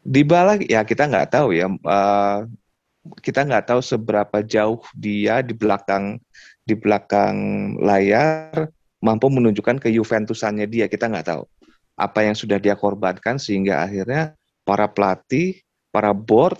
[0.00, 1.68] Dybala ya kita nggak tahu ya.
[1.68, 2.38] Eh,
[3.20, 6.16] kita nggak tahu seberapa jauh dia di belakang
[6.64, 7.36] di belakang
[7.82, 8.70] layar
[9.00, 10.86] mampu menunjukkan ke Juventusannya dia.
[10.86, 11.42] Kita nggak tahu
[12.00, 14.32] apa yang sudah dia korbankan sehingga akhirnya
[14.64, 15.60] para pelatih,
[15.92, 16.56] para board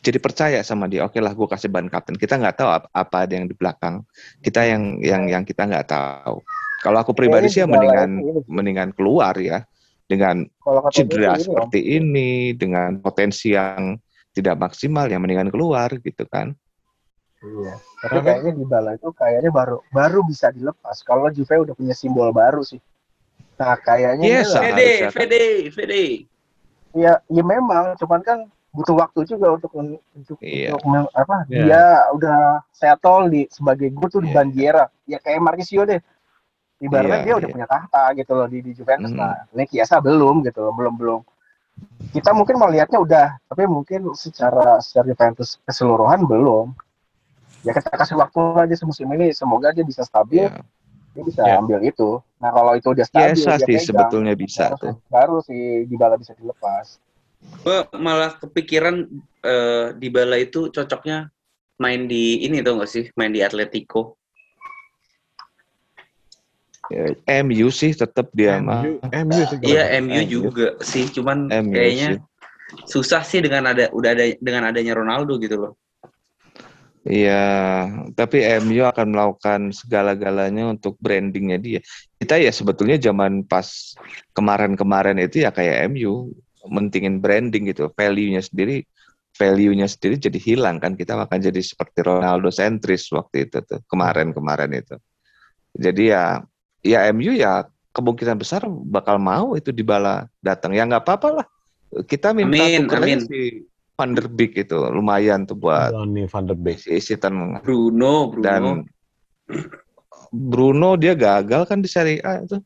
[0.00, 1.04] jadi percaya sama dia.
[1.04, 2.16] Oke lah, gue kasih ban kapten.
[2.16, 4.00] Kita nggak tahu ap- apa ada yang di belakang.
[4.40, 6.40] Kita yang yang yang kita nggak tahu.
[6.80, 9.60] Kalau aku pribadi sih ya mendingan ini mendingan keluar ya
[10.08, 10.48] dengan
[10.88, 11.44] cedera ini, Om.
[11.44, 14.00] seperti ini dengan potensi yang
[14.32, 16.56] tidak maksimal ya mendingan keluar gitu kan.
[17.40, 17.74] Iya.
[18.04, 18.26] Tapi Kenapa?
[18.28, 21.00] kayaknya di Bala itu kayaknya baru baru bisa dilepas.
[21.00, 22.80] Kalau Juve udah punya simbol baru sih.
[23.56, 24.52] Nah, kayaknya Yes.
[24.56, 25.12] VD, harusnya kan.
[25.16, 25.34] VD,
[25.72, 25.94] VD.
[26.90, 28.38] ya, ya memang, cuman kan
[28.72, 30.74] butuh waktu juga untuk untuk, Iya.
[30.76, 31.44] untuk apa?
[31.48, 31.60] Iya.
[31.64, 31.84] Dia
[32.16, 32.38] udah
[32.72, 34.36] settle di sebagai gue tuh di Iya.
[34.36, 34.84] Bandiera.
[35.08, 36.00] Ya kayak Marquisio deh.
[36.80, 37.54] Ibaratnya Iya, dia udah iya.
[37.56, 39.12] punya tahta gitu loh di, di Juventus.
[39.12, 39.20] Hmm.
[39.20, 41.20] Nah, ini Kiesa belum gitu loh, belum belum.
[42.12, 46.72] Kita mungkin melihatnya udah, tapi mungkin secara secara Juventus keseluruhan belum.
[47.60, 50.64] Ya kita kasih waktu aja semusim ini, semoga dia bisa stabil, Ya.
[51.12, 51.60] dia bisa Ya.
[51.60, 52.16] ambil itu.
[52.40, 54.94] Nah kalau itu udah stabil, Biasa dia sih pegang, sebetulnya bisa baru, tuh.
[55.12, 56.96] baru si Dybala bisa dilepas.
[57.60, 59.04] Gue malah kepikiran
[59.44, 61.28] eh, Dybala itu cocoknya
[61.76, 63.04] main di ini tuh gak sih?
[63.16, 64.16] Main di Atletico.
[66.90, 67.14] Ya,
[67.46, 68.82] MU sih tetap dia mah.
[69.14, 69.58] MU, sih.
[69.62, 70.00] Iya.
[70.02, 70.26] MU MU.
[70.26, 72.20] juga sih, cuman MU kayaknya sih.
[72.88, 75.72] susah sih dengan ada udah ada dengan adanya Ronaldo gitu loh.
[77.00, 77.44] Iya,
[78.12, 81.80] tapi MU akan melakukan segala-galanya untuk brandingnya dia.
[82.20, 83.96] Kita ya sebetulnya zaman pas
[84.36, 86.28] kemarin-kemarin itu ya kayak MU
[86.68, 88.84] mentingin branding gitu, value-nya sendiri,
[89.32, 94.76] value-nya sendiri jadi hilang kan kita akan jadi seperti Ronaldo sentris waktu itu tuh kemarin-kemarin
[94.76, 95.00] itu.
[95.72, 96.44] Jadi ya,
[96.84, 97.64] ya MU ya
[97.96, 100.76] kemungkinan besar bakal mau itu dibala datang.
[100.76, 101.46] Ya nggak apa-apa lah.
[102.04, 103.18] Kita minta Amin, amin.
[103.24, 103.66] si
[104.00, 106.80] Van der Beek itu lumayan tuh buat Donny van der Beek.
[106.88, 108.40] isi Bruno, Bruno.
[108.40, 108.62] dan
[110.32, 112.56] Bruno dia gagal kan di Serie A itu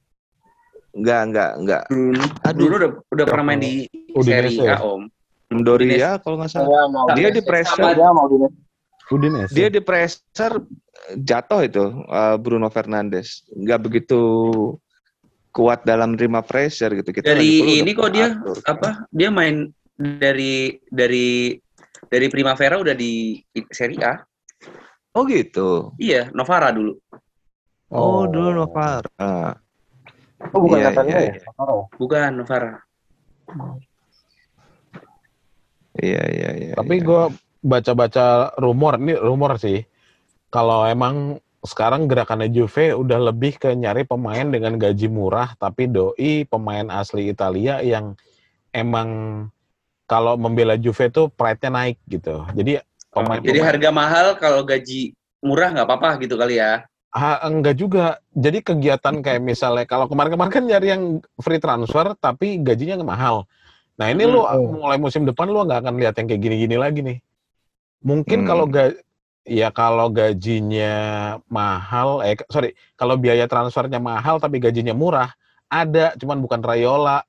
[0.94, 2.70] nggak nggak nggak Bruno, Aduh.
[2.70, 4.78] Bruno udah udah pernah main di Udinese Serie ya?
[4.78, 5.02] A Om.
[5.50, 8.36] Sampdoria kalau nggak salah mau dia di pressure dia mau di
[9.10, 9.52] Udinese.
[9.52, 10.62] Dia di pressure
[11.18, 13.42] jatuh itu eh, Bruno Fernandes.
[13.52, 14.22] Nggak begitu
[15.54, 17.10] kuat dalam terima pressure gitu.
[17.12, 18.58] Kita Dari ini kok dia atur.
[18.64, 19.04] apa?
[19.12, 21.54] Dia main dari dari
[22.10, 23.38] dari Primavera udah di
[23.70, 24.14] Serie A.
[25.14, 25.94] Oh gitu.
[25.98, 26.98] Iya, Novara dulu.
[27.94, 29.54] Oh, dulu Novara.
[30.50, 31.32] Oh, bukan Iya, katanya iya, ya?
[31.38, 31.42] iya.
[31.46, 31.84] Novara ya?
[31.94, 32.72] Bukan Novara.
[35.94, 36.72] Iya iya iya.
[36.74, 37.06] Tapi iya.
[37.06, 37.22] gue
[37.62, 38.26] baca-baca
[38.58, 39.86] rumor, ini rumor sih.
[40.50, 46.44] Kalau emang sekarang gerakannya Juve udah lebih ke nyari pemain dengan gaji murah, tapi doi
[46.44, 48.18] pemain asli Italia yang
[48.74, 49.08] emang
[50.04, 52.44] kalau membela Juve tuh pride-nya naik gitu.
[52.52, 56.84] Jadi pemain, Jadi harga mahal kalau gaji murah nggak apa-apa gitu kali ya.
[57.14, 58.18] Ah, enggak juga.
[58.34, 63.36] Jadi kegiatan kayak misalnya kalau kemarin-kemarin kan nyari yang free transfer tapi gajinya nggak mahal.
[63.94, 64.82] Nah ini lu Hmm.
[64.82, 67.18] mulai musim depan lu nggak akan lihat yang kayak gini-gini lagi nih.
[68.02, 68.48] Mungkin Hmm.
[68.50, 68.90] kalau ga,
[69.46, 70.94] ya kalau gajinya
[71.46, 75.30] mahal, eh sorry, kalau biaya transfernya mahal tapi gajinya murah
[75.70, 77.22] ada, cuman bukan Rayola.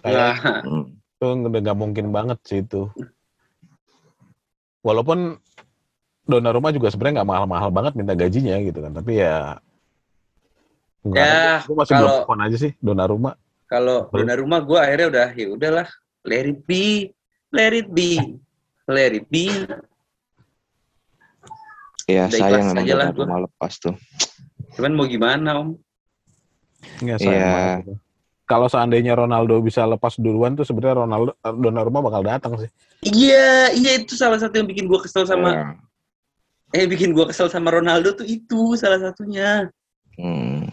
[0.00, 0.91] Kayak Hmm.
[1.22, 2.90] Itu nggak mungkin banget sih itu.
[4.82, 5.38] Walaupun
[6.26, 9.58] Donnarumma juga sebenarnya nggak mahal-mahal banget minta gajinya gitu kan, tapi ya
[11.06, 11.62] nggak Ya.
[11.66, 13.38] Gua masih belum kalau- on aja sih Donnarumma.
[13.70, 14.26] kalau Betul.
[14.26, 15.88] Donnarumma gue akhirnya udah ya udahlah,
[16.26, 17.14] let it be,
[17.54, 18.38] let it be,
[18.90, 19.46] let it be.
[22.10, 23.94] Iya Udah sayang emang aja lah Donnarumma lepas tuh.
[24.74, 25.78] Cuman mau gimana om?
[26.98, 27.22] Iya.
[27.22, 27.94] banget itu.
[28.52, 32.68] Kalau seandainya Ronaldo bisa lepas duluan tuh sebenarnya Ronaldo Donnarumma bakal datang sih.
[33.00, 35.64] Iya, iya itu salah satu yang bikin gue kesel sama, Ya.
[36.76, 39.72] eh bikin gue kesel sama Ronaldo tuh itu salah satunya.
[40.20, 40.68] Hmm.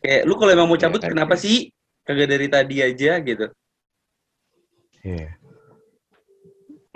[0.00, 1.42] Kayak lu kalau emang mau cabut Iya, kenapa iya.
[1.44, 1.56] sih?
[2.08, 3.46] Kagak dari tadi aja gitu.
[5.04, 5.28] Iya.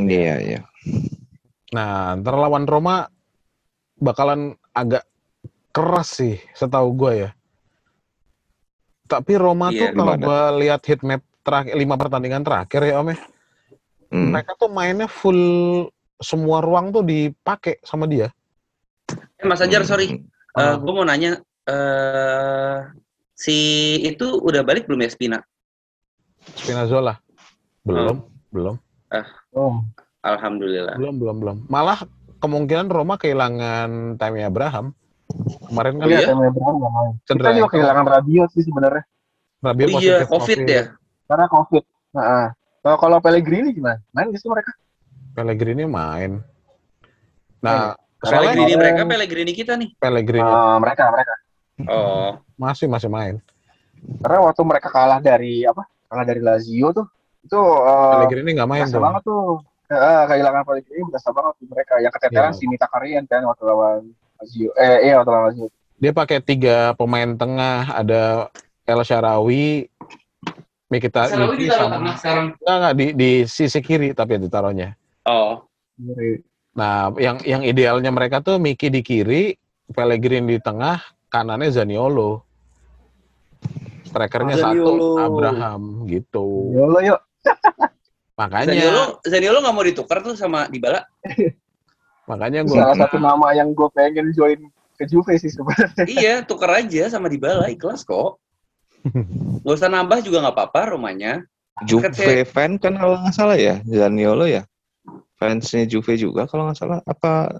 [0.01, 0.61] Iya iya.
[1.77, 3.13] Nah, ntar lawan Roma
[4.01, 5.05] bakalan agak
[5.69, 7.31] keras sih, setahu gue ya.
[9.07, 13.09] Tapi Roma Iya, tuh kalau gue lihat heat map terakhir lima pertandingan terakhir ya Om
[13.12, 13.18] ya,
[14.12, 14.30] Hmm.
[14.30, 15.40] mereka tuh mainnya full
[16.22, 18.30] semua ruang tuh dipakai sama dia.
[19.40, 19.90] Eh Mas Ajar, Hmm.
[19.90, 20.07] sorry,
[20.55, 20.76] Ah.
[20.78, 22.76] gue mau nanya, eh
[23.34, 23.57] si
[24.05, 25.38] itu udah balik belum ya Spina?
[26.55, 27.18] Spinazzola
[27.82, 28.22] belum,
[28.55, 28.76] belum,
[29.53, 29.82] Oh,
[30.22, 30.94] Alhamdulillah.
[30.94, 31.57] belum, belum, belum.
[31.66, 32.07] Malah
[32.38, 34.94] kemungkinan Roma kehilangan Tammy Abraham.
[35.68, 36.53] Kemarin kan iya, nggak
[36.93, 37.12] main.
[37.24, 37.51] Kita cedera.
[37.57, 39.05] juga kehilangan Rabiot sih sebenarnya.
[39.62, 40.83] Rabiot Oh iya, positif COVID ya?
[41.28, 41.85] Karena COVID.
[42.12, 42.47] Nah,
[42.83, 43.99] kalau kalau Pellegrini gimana?
[44.12, 44.72] Main nggak sih mereka?
[45.33, 46.45] Pellegrini main.
[47.62, 49.89] Nah, soalnya Pellegrini mereka, Pellegrini kita nih.
[49.97, 51.35] Pellegrini Eh, mereka, mereka.
[51.89, 53.41] Oh, masih masih main.
[54.20, 55.87] Karena waktu mereka kalah dari apa?
[56.11, 57.07] Kalah dari Lazio tuh,
[57.41, 59.01] itu eh, Pellegrini nggak main tuh.
[59.01, 59.62] banget tuh.
[59.89, 61.95] Eh, kehilangan Pellegrini berasa banget tuh mereka.
[62.03, 62.59] Yang keteteran Iya.
[62.59, 64.03] si Mita Karian kan waktu lawan
[64.43, 64.70] Lazio.
[64.74, 65.66] Eh, iya waktu lawan Lazio.
[66.03, 68.51] Dia pakai tiga pemain tengah, ada
[68.82, 69.86] El Sharawi,
[70.90, 72.47] Mikita Iki sama sekarang.
[72.59, 74.99] enggak, enggak, di, di sisi kiri tapi ditaruhnya.
[75.24, 75.62] Oh.
[76.74, 79.55] Nah, yang yang idealnya mereka tuh Miki di kiri,
[79.95, 80.99] Pellegrini di tengah,
[81.30, 82.43] kanannya Zaniolo.
[84.11, 85.11] Strikernya satu Zaniolo.
[85.22, 86.74] Abraham gitu.
[86.74, 87.20] Yolo yuk.
[88.36, 91.07] Makanya Zaniolo, Zaniolo nggak mau ditukar tuh sama Dybala.
[92.25, 94.59] makanya gue Salah satu nama yang gue pengen join
[94.95, 96.05] ke Juve sih sebenarnya.
[96.07, 98.39] iya, tukar aja sama Dybala, ikhlas kok.
[99.62, 101.43] Gak usah nambah juga nggak apa-apa rumahnya.
[101.83, 102.12] Juve
[102.45, 104.62] fan kan kalau nggak salah ya, Zaniolo ya.
[105.35, 106.99] Fansnya Juve juga kalau nggak salah.
[107.03, 107.59] Apa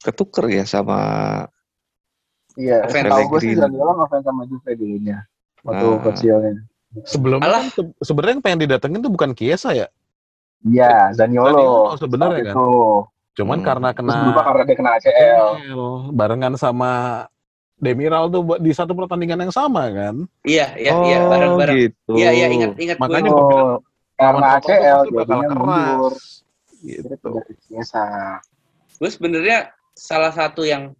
[0.00, 0.98] ketuker ya sama
[2.52, 3.52] Iya, Ngefans tahu gue sih.
[3.54, 5.18] Zaniolo ngefans sama Juve dulunya.
[5.62, 6.00] Waktu Ah.
[6.02, 6.52] kecilnya.
[7.04, 7.64] sebelumnya Alah.
[7.64, 9.88] kan se- sebenarnya yang pengen didatengin tuh bukan Kiesa ya.
[10.62, 11.48] Iya, Zaniolo.
[11.48, 12.54] Zaniolo sebenarnya kan.
[12.54, 12.68] Itu.
[13.32, 13.66] Cuman Hmm.
[13.66, 15.46] karena Terus kena berubah karena dia kena ACL.
[15.56, 16.92] ACL, barengan sama
[17.76, 20.22] Demiral tuh buat- di satu pertandingan yang sama kan.
[20.46, 21.76] Iya, iya, oh iya, bareng-bareng.
[21.82, 22.14] gitu.
[22.14, 22.94] Iya, iya, ingat, ingat.
[22.94, 23.02] gue.
[23.02, 23.78] Makanya gua bilang, Oh,
[24.14, 26.12] karena ACL jadinya mundur.
[26.78, 27.30] Gitu.
[27.66, 28.02] Biasa.
[28.94, 29.58] gue sebenarnya
[29.92, 30.94] salah satu yang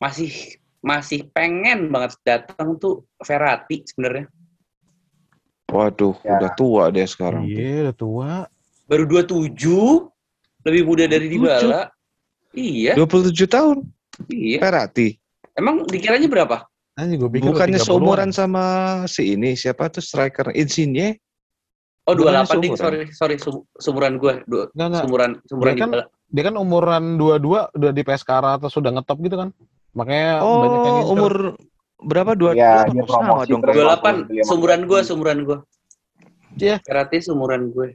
[0.00, 0.32] masih
[0.80, 4.32] masih pengen banget datang tuh Verratti sebenarnya.
[5.68, 6.40] Waduh, Ya.
[6.40, 7.44] udah tua dia sekarang.
[7.44, 8.30] Iya, udah tua.
[8.88, 10.08] Baru 27,
[10.64, 11.38] lebih muda dari 27?
[11.38, 11.82] Dybala.
[12.52, 13.76] Iya, 27 tahun,
[14.32, 14.58] iya.
[14.58, 15.14] Verratti.
[15.54, 16.64] Emang dikiranya berapa?
[16.94, 17.86] Anjing gue pikir Bukannya 30-an.
[17.86, 18.64] seumuran sama
[19.06, 21.22] si ini, siapa tuh striker Insigne?
[22.02, 22.80] Oh, Bukannya 28 ding, seumuran.
[22.80, 24.42] sorry, sorry, sum- sumuran gue.
[24.44, 25.02] Du- Enggak, enggak.
[25.04, 26.04] Sumuran, sumuran Dia kan- Dybala.
[26.28, 29.48] Dia kan umuran 22 udah di Pescara atau sudah ngetop gitu kan.
[29.94, 31.32] Makanya banyak yang Oh, umur
[31.98, 32.32] berapa?
[32.34, 33.60] Dua Iya, dua dia atau sama promosi dong.
[33.62, 33.72] terus.
[33.72, 33.96] kayaknya.
[33.96, 35.58] 28, Beli sama sumuran gue, sumuran gue.
[36.58, 36.76] Iya.
[36.82, 37.88] Verratti sumuran gue.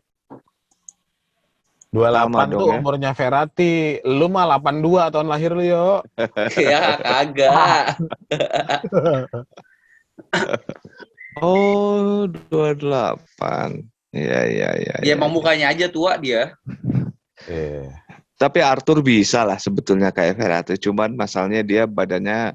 [1.93, 2.75] 28 dong tuh ya.
[2.81, 4.01] umurnya Verratti.
[4.01, 6.01] Lu mah 82 tahun lahir lu, yo.
[6.57, 7.83] ya kagak.
[11.41, 12.77] Oh, 28.
[14.13, 14.95] Iya, iya, iya.
[15.01, 15.13] Ya iya.
[15.17, 16.53] emang mukanya aja tua dia.
[17.49, 17.89] Iya.
[18.37, 22.53] Tapi Arthur bisa lah sebetulnya kayak Verratti, cuman masalahnya dia badannya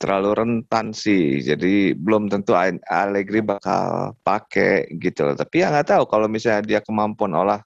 [0.00, 1.44] terlalu rentan sih.
[1.44, 5.36] Jadi belum tentu Allegri bakal pakai gitu loh.
[5.36, 7.60] Tapi ya nggak tahu kalau misalnya dia kemampuan olah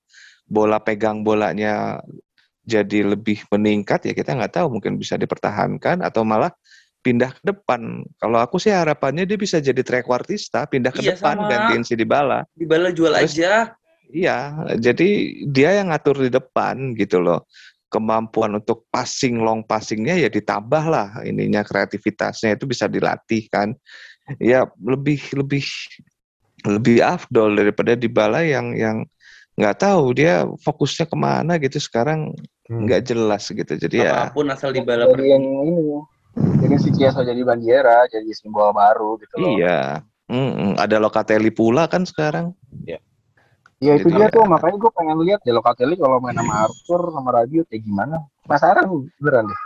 [0.51, 2.03] bola pegang bolanya
[2.67, 6.51] jadi lebih meningkat ya kita nggak tahu mungkin bisa dipertahankan atau malah
[7.01, 8.05] pindah ke depan.
[8.21, 11.49] Kalau aku sih harapannya dia bisa jadi trequartista, pindah ke Iya, depan sama.
[11.49, 12.45] gantiin si Dybala.
[12.53, 13.73] Dibala jual Terus- aja.
[14.11, 14.39] Iya,
[14.77, 15.09] jadi
[15.49, 17.49] dia yang ngatur di depan gitu loh.
[17.89, 23.73] Kemampuan untuk passing, long passingnya ya ditambah lah ininya kreativitasnya itu bisa dilatih kan.
[24.37, 25.65] Ya lebih lebih
[26.69, 29.09] lebih afdol daripada Dybala yang yang
[29.61, 32.33] nggak tahu dia fokusnya ke mana gitu sekarang
[32.71, 32.87] Hmm.
[32.87, 33.67] nggak jelas gitu.
[33.75, 35.31] Jadi ya Apa pun asal dibala jadi pergi.
[35.35, 35.83] yang ini
[36.63, 39.99] jadi si Chiesa jadi bandiera jadi simbol baru gitu loh iya,
[40.31, 40.79] Mm-mm.
[40.79, 42.55] ada Locatelli pula kan sekarang.
[42.87, 44.31] Iya itu Gitu dia ya.
[44.31, 48.17] tuh makanya gue pengen lihat ya Locatelli kalau main sama Arthur sama Rabiot kayak gimana.
[48.47, 48.85] Penasaran
[49.19, 49.59] beneran deh.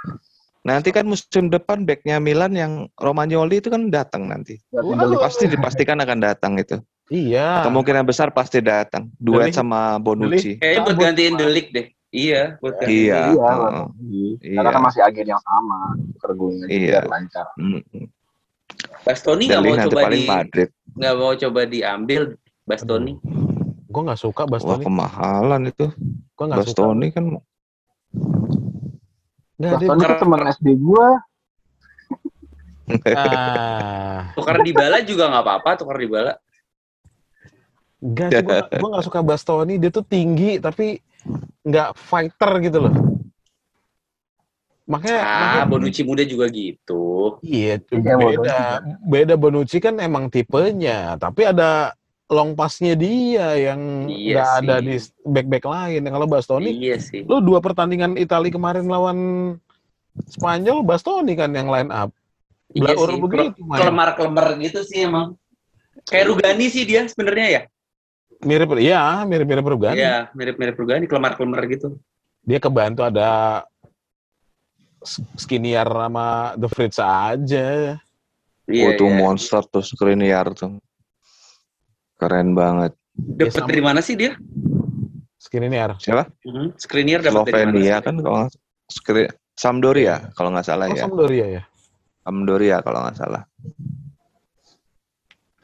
[0.65, 4.57] Nanti kan musim depan backnya Milan yang Romagnoli itu kan datang nanti.
[4.73, 5.21] Waduh.
[5.21, 6.81] Pasti dipastikan akan datang itu.
[7.07, 7.63] Iya.
[7.63, 9.13] Kemungkinan besar pasti datang.
[9.17, 10.57] Duet Delik- sama Bonucci.
[10.57, 11.87] Kayaknya buat gantiin Delik deh.
[12.09, 13.21] Iya, buat gantiin Iya.
[13.27, 13.87] Iya, heeh.
[14.41, 14.57] iya.
[14.57, 15.79] Karena kan masih agen yang sama.
[16.17, 16.91] Kergunya Iya.
[16.97, 17.47] biar lancar.
[17.57, 17.83] Mm.
[19.03, 20.69] Bastoni nggak mau coba paling di Madrid.
[20.95, 22.21] nggak mau coba diambil
[22.65, 23.13] Bastoni.
[23.85, 24.83] Gue nggak suka Wah Bastoni.
[24.83, 25.87] kemahalan itu.
[26.33, 26.73] Gue nggak suka.
[26.73, 27.25] Bastoni kan
[29.55, 31.09] Nggak, dia Bastoni tuh teman SD gue.
[33.13, 36.33] ah, Tukar di bala juga nggak apa-apa, tukar di bala.
[38.05, 39.81] Enggak sih, gue gue nggak suka Bastoni.
[39.81, 41.01] Dia tuh tinggi tapi
[41.65, 42.95] nggak fighter gitu loh.
[44.85, 47.41] Makanya, Ah, makanya- Bonucci muda juga gitu.
[47.41, 48.59] iya, Iya, beda.
[49.01, 51.97] Beda Bonucci kan emang tipenya, tapi ada
[52.29, 54.85] long pass-nya dia yang Iya nggak ada sih.
[54.85, 54.95] di
[55.25, 56.05] back-back lain.
[56.05, 57.25] Kalau Bastoni, Iya sih.
[57.25, 59.19] lu dua pertandingan Italia kemarin lawan
[60.29, 62.13] Spanyol, Bastoni kan yang line up.
[62.71, 63.19] Iya Blaur sih.
[63.19, 63.61] begitu.
[63.65, 65.33] Kelemar-kelemar gitu sih emang.
[66.05, 67.63] Kayak Rugani sih dia sebenarnya ya.
[68.45, 69.99] Mirip, iya, mirip-mirip Rugani.
[69.99, 71.97] Iya, mirip-mirip Rugani, kelemar-kelemar gitu.
[72.45, 73.65] Dia kebantu ada
[75.37, 77.97] Skinnier sama The Fritz aja.
[78.65, 79.17] Iya, oh, itu iya.
[79.17, 80.81] monster tuh Skriniar tuh.
[82.17, 82.97] Keren banget.
[83.15, 84.37] Dapat Ya, dari mana sih dia?
[85.37, 85.97] Skinnier.
[86.01, 86.29] Siapa?
[86.45, 88.01] Hmm, Skriniar dapat dari mana?
[88.01, 88.53] Kan kalau nggak
[88.89, 89.23] Skri
[89.55, 91.05] Sampdoria kalau nggak salah Oh, ya.
[91.05, 91.63] Sampdoria ya.
[92.25, 93.43] Sampdoria kalau nggak salah.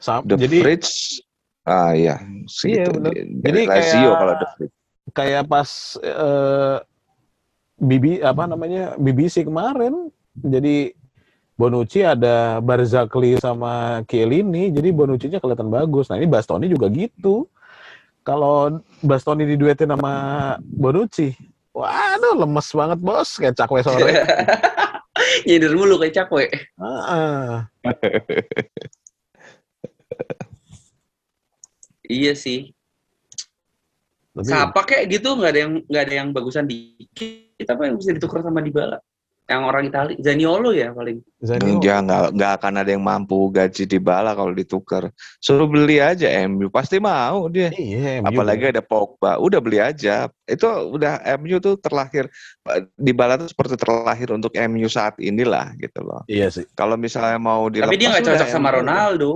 [0.01, 1.21] Sam- The jadi Fritz
[1.63, 2.89] ah iya Iya, segitu.
[2.95, 3.11] bener.
[3.13, 4.45] Di- Jadi Lazio kayak- kalau The
[5.11, 6.75] kayak pas eh,
[7.77, 10.09] BB apa namanya BBC kemarin.
[10.33, 10.93] Jadi
[11.53, 16.07] Bonucci ada Barzagli sama Chiellini, jadi Bonucci-nya kelihatan bagus.
[16.07, 17.45] Nah ini Bastoni juga gitu.
[18.21, 20.13] Kalau Bastoni diduetin sama
[20.61, 21.33] Bonucci,
[21.69, 24.09] waduh lemes banget bos, kayak cakwe sore.
[25.45, 26.45] Nyindir mulu kayak cakwe.
[26.77, 27.65] Ah,
[32.11, 32.75] Iya sih.
[34.31, 38.15] tapi Siapa kayak gitu nggak ada yang nggak ada yang bagusan dikit apa yang bisa
[38.15, 38.99] ditukar sama Dybala?
[39.51, 41.19] Yang orang Itali, Zaniolo ya paling.
[41.43, 41.83] Zaniolo.
[41.83, 45.11] Ya nggak nggak akan ada yang mampu gaji di bala kalau ditukar.
[45.43, 47.67] Suruh beli aja MU pasti mau dia.
[47.75, 48.73] Iya, MU Apalagi bener.
[48.79, 50.31] ada Pogba, udah beli aja.
[50.47, 52.31] Itu udah MU tuh terlahir
[52.95, 56.23] di bala tuh seperti terlahir untuk MU saat inilah gitu loh.
[56.31, 56.63] Iya sih.
[56.71, 58.75] Kalau misalnya mau dilepas Tapi dia nggak cocok sama MU.
[58.79, 59.31] Ronaldo.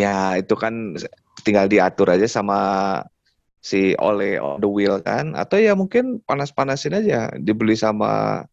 [0.00, 0.96] Ya itu kan
[1.44, 2.58] tinggal diatur aja sama
[3.60, 8.44] si Ole on the wheel kan atau ya mungkin panas-panasin aja dibeli sama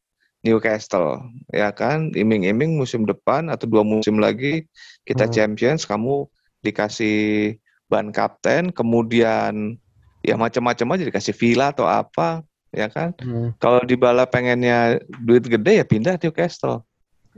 [0.43, 1.23] Newcastle
[1.55, 2.11] ya kan?
[2.11, 4.67] Iming-iming musim depan atau dua musim lagi
[5.07, 5.33] kita Hmm.
[5.33, 6.27] Champions kamu
[6.67, 7.55] dikasih
[7.87, 9.79] ban kapten kemudian
[10.19, 12.43] ya macam-macam aja dikasih villa atau apa
[12.75, 13.15] ya kan?
[13.23, 16.83] Hmm, kalau di bala pengennya duit gede ya pindah Newcastle.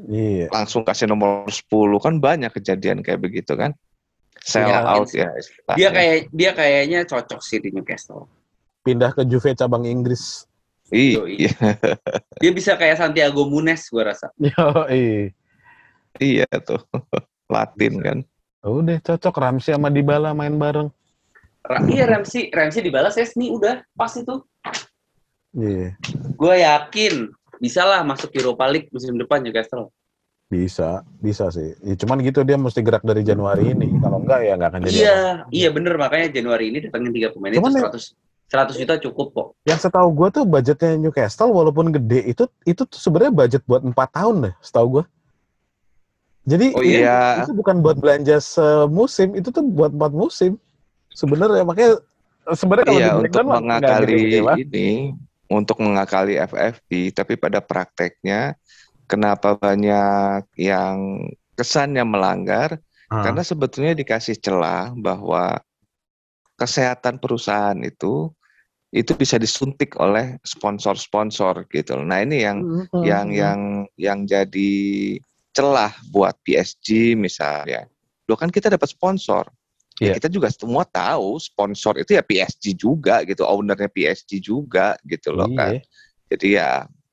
[0.08, 0.48] Iya.
[0.56, 3.76] langsung kasih nomor 10 kan banyak kejadian kayak begitu kan
[4.44, 5.20] sell Iya, out sih.
[5.22, 5.30] ya
[5.76, 8.28] Dia kayak dia kayaknya cocok sih di Newcastle.
[8.82, 10.48] Pindah ke Juve cabang Inggris.
[10.90, 11.22] iya
[12.42, 14.34] Dia bisa kayak Santiago Munes gua rasa.
[14.42, 14.90] Yo,
[16.18, 16.82] iya tuh
[17.54, 18.18] Latin kan
[18.60, 20.92] Udah cocok Ramsey sama Dybala main bareng.
[21.64, 24.44] Ra- iya Ramsey, Ramsey dibalas Sesni udah pas itu.
[25.56, 25.96] Iya.
[26.36, 29.88] Gue yakin bisa lah masuk Europa League musim depan Newcastle.
[30.50, 31.78] Bisa, bisa sih.
[31.86, 33.94] Ya, cuman gitu dia mesti gerak dari Januari ini.
[34.02, 34.98] Kalau enggak ya nggak akan jadi.
[34.98, 35.54] Iya, apa-apa.
[35.54, 38.04] iya bener makanya Januari ini datangin tiga pemain Cuman itu ya- 100
[38.50, 39.48] 100 juta cukup kok.
[39.62, 44.10] Yang setahu gue tuh budgetnya Newcastle walaupun gede itu itu tuh sebenarnya budget buat empat
[44.10, 45.04] tahun deh, setahu gue.
[46.50, 47.46] Jadi Oh iya.
[47.46, 50.58] itu bukan buat belanja semusim, itu tuh buat empat musim.
[51.14, 52.02] Sebenarnya makanya
[52.58, 54.18] sebenarnya kalau Iya, di untuk mengakali
[54.66, 54.90] ini,
[55.46, 58.58] untuk mengakali FFP, tapi pada prakteknya
[59.10, 61.26] kenapa banyak yang
[61.58, 62.78] kesannya melanggar?
[63.10, 63.26] Ah.
[63.26, 65.58] Karena sebetulnya dikasih celah bahwa
[66.56, 68.30] kesehatan perusahaan itu
[68.90, 71.98] itu bisa disuntik oleh sponsor-sponsor gitu.
[71.98, 72.06] loh.
[72.06, 73.38] Nah ini yang Hmm, yang hmm.
[73.38, 73.60] yang
[73.98, 74.74] yang jadi
[75.54, 77.86] celah buat PSG misalnya.
[78.30, 79.46] Loh kan kita dapat sponsor.
[80.00, 80.24] Ya, Iya.
[80.24, 85.50] kita juga semua tahu sponsor itu ya PSG juga gitu, ownernya PSG juga gitu loh
[85.54, 85.76] kan.
[85.76, 85.84] Iya.
[86.34, 86.72] Jadi ya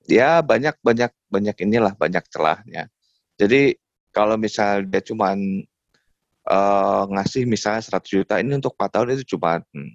[0.09, 2.89] ya banyak banyak banyak inilah banyak celahnya.
[3.37, 3.77] Jadi
[4.15, 5.37] kalau misal dia cuman
[6.47, 9.93] eh, ngasih misalnya 100 juta ini untuk 4 tahun itu cuma hmm,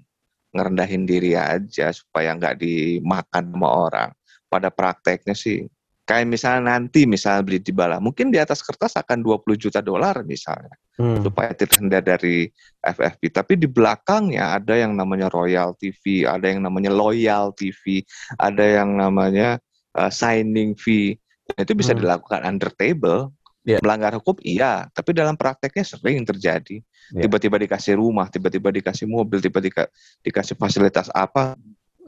[0.56, 4.12] ngerendahin diri aja supaya nggak dimakan sama orang.
[4.52, 5.64] Pada prakteknya sih
[6.04, 10.28] kayak misalnya nanti misalnya beli di bala mungkin di atas kertas akan 20 juta dolar
[10.28, 11.26] misalnya Hmm.
[11.26, 12.46] supaya terhindar dari
[12.78, 13.34] FFP.
[13.34, 18.06] Tapi di belakangnya ada yang namanya Royal TV, ada yang namanya Loyal TV,
[18.38, 19.58] ada yang namanya
[19.96, 21.18] uh, signing fee.
[21.48, 22.02] Dan itu bisa Hmm.
[22.04, 23.32] dilakukan under table.
[23.62, 23.78] Iya.
[23.86, 26.82] Melanggar hukum iya, tapi dalam prakteknya sering terjadi.
[27.14, 27.30] Iya.
[27.30, 29.86] Tiba-tiba dikasih rumah, tiba-tiba dikasih mobil, tiba-tiba
[30.26, 31.54] dikasih fasilitas apa,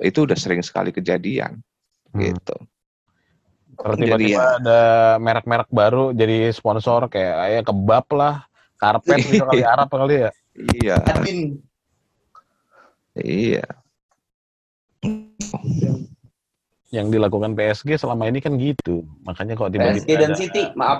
[0.01, 1.61] itu udah sering sekali kejadian
[2.09, 2.19] Hmm.
[2.25, 2.57] gitu.
[3.73, 4.57] Jadi tiba-tiba ya.
[4.57, 4.81] ada
[5.21, 8.35] merek-merek baru jadi sponsor kayak ya kebab lah,
[8.81, 10.31] karpet gitu kali Arab kali ya.
[10.53, 10.97] Iya,
[13.17, 13.65] iya.
[16.93, 19.01] Yang dilakukan PSG selama ini kan gitu.
[19.25, 20.99] Makanya kok tiba-tiba PSG dan ada- City, maaf.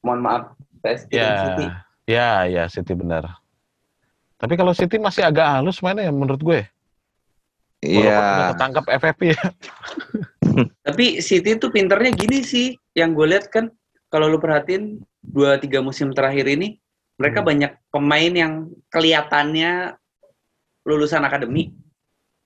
[0.00, 0.42] Mohon maaf.
[0.80, 1.66] PSG dan Ya, City.
[2.08, 3.36] ya, ya City benar.
[4.36, 6.60] Tapi kalau City masih agak halus mainnya ya menurut gue.
[7.78, 8.00] Iya.
[8.08, 8.20] udah
[8.50, 9.42] ketangkap FFP ya.
[10.88, 13.68] Tapi City tuh pinternya gini sih, yang gue lihat kan
[14.08, 16.80] kalau lu perhatiin dua tiga musim terakhir ini
[17.14, 17.48] mereka Hmm.
[17.48, 18.52] banyak pemain yang
[18.88, 19.92] kelihatannya
[20.82, 21.76] lulusan akademi.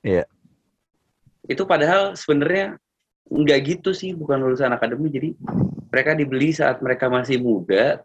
[0.01, 0.27] Iya.
[1.51, 2.79] Itu padahal sebenarnya
[3.27, 5.11] nggak gitu sih, bukan lulusan akademi.
[5.11, 5.35] Jadi
[5.91, 7.99] mereka dibeli saat mereka masih muda.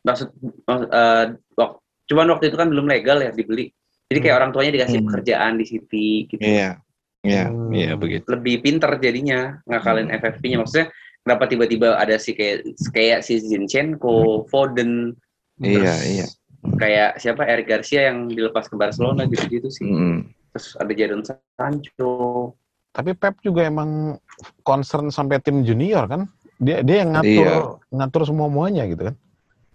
[0.00, 0.32] Maksud,
[0.64, 3.68] maksud eh, wak- cuman waktu itu kan belum legal ya dibeli.
[4.06, 4.40] Jadi kayak Hmm.
[4.40, 5.06] orang tuanya dikasih Hmm.
[5.10, 6.40] pekerjaan di City gitu.
[6.40, 6.80] Iya.
[7.26, 7.74] Iya, Hmm.
[7.74, 8.22] iya begitu.
[8.30, 10.14] lebih pinter jadinya ngakalin Hmm.
[10.14, 10.62] FFP-nya.
[10.62, 10.86] Maksudnya
[11.26, 12.62] kenapa tiba-tiba ada si kayak
[12.94, 15.10] kayak si Zinchenko, Foden,
[15.58, 16.26] Iya, iya.
[16.78, 19.90] kayak siapa Eric Garcia yang dilepas ke Barcelona gitu-gitu sih.
[19.90, 20.30] Mm.
[20.54, 22.14] Terus ada Jadon Sancho.
[22.96, 24.16] Tapi Pep juga emang
[24.64, 26.24] concern sampai tim junior kan.
[26.56, 27.56] Dia dia yang ngatur Iya.
[27.92, 29.16] ngatur semua muanya gitu kan.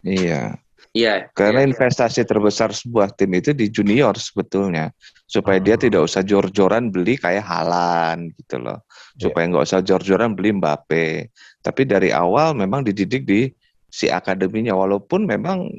[0.01, 0.57] Iya.
[0.97, 1.30] Iya.
[1.38, 1.72] Karena iya, iya.
[1.72, 4.89] investasi terbesar sebuah tim itu di junior sebetulnya,
[5.30, 5.86] supaya dia Hmm.
[5.86, 8.82] tidak usah jor-joran beli kayak Halan gitu loh,
[9.15, 9.30] Iya.
[9.30, 11.30] supaya nggak usah jor-joran beli Mbappe.
[11.61, 13.53] Tapi dari awal memang dididik di
[13.88, 15.69] si akademinya, walaupun memang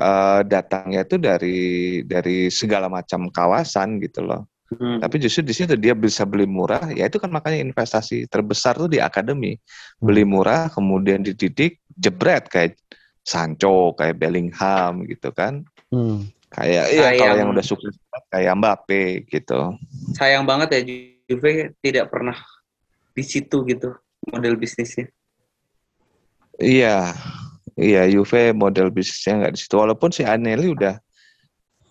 [0.00, 1.60] eh, datangnya itu dari
[2.08, 4.48] dari segala macam kawasan gitu loh.
[4.70, 5.02] Hmm.
[5.02, 8.86] Tapi justru di situ dia bisa beli murah, ya itu kan makanya investasi terbesar tuh
[8.86, 9.58] di akademi.
[9.98, 12.78] Beli murah, kemudian dididik, jebret kayak
[13.26, 15.66] Sancho, kayak Bellingham gitu kan.
[15.90, 16.30] Hmm.
[16.50, 17.18] Kayak Sayang.
[17.18, 17.94] kalau yang udah sukses
[18.30, 19.74] kayak Mbappe gitu.
[20.14, 20.80] Sayang banget ya
[21.30, 22.38] Juve tidak pernah
[23.14, 23.90] di situ gitu
[24.30, 25.10] model bisnisnya.
[26.58, 27.14] Iya.
[27.78, 29.74] Iya, Juve model bisnisnya nggak di situ.
[29.78, 30.94] Walaupun si Anelli udah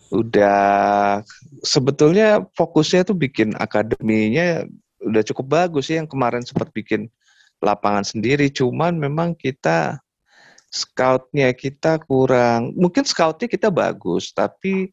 [0.10, 1.22] udah
[1.62, 4.66] sebetulnya fokusnya tuh bikin akademinya
[5.06, 7.08] udah cukup bagus sih yang kemarin sempat bikin
[7.62, 10.02] lapangan sendiri cuman memang kita
[10.70, 14.90] scoutnya kita kurang mungkin scoutnya kita bagus tapi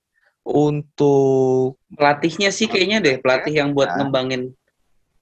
[0.46, 3.96] untuk Pelatihnya sih kayaknya deh pelatih yang buat Ya.
[3.98, 4.54] ngembangin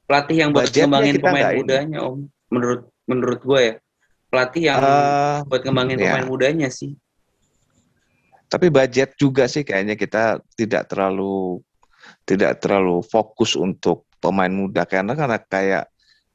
[0.05, 1.59] pelatih yang buat ngembangin pemain ini.
[1.65, 2.19] mudanya Om.
[2.53, 3.75] Menurut menurut gue ya.
[4.29, 6.03] Pelatih yang eh, buat ngembangin ya.
[6.13, 6.93] pemain mudanya sih.
[8.55, 11.59] Tapi budget juga sih kayaknya kita tidak terlalu
[12.23, 14.87] tidak terlalu fokus untuk pemain muda.
[14.87, 15.85] Karena karena kayak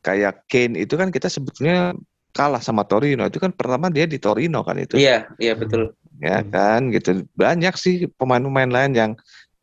[0.03, 1.95] kayak Kane itu kan kita sebetulnya
[2.35, 3.23] kalah sama Torino.
[3.23, 4.99] Itu kan pertama dia di Torino kan itu.
[4.99, 5.95] Iya, iya betul.
[6.19, 6.51] ya Hmm.
[6.51, 7.23] kan gitu.
[7.39, 9.11] Banyak sih pemain-pemain lain yang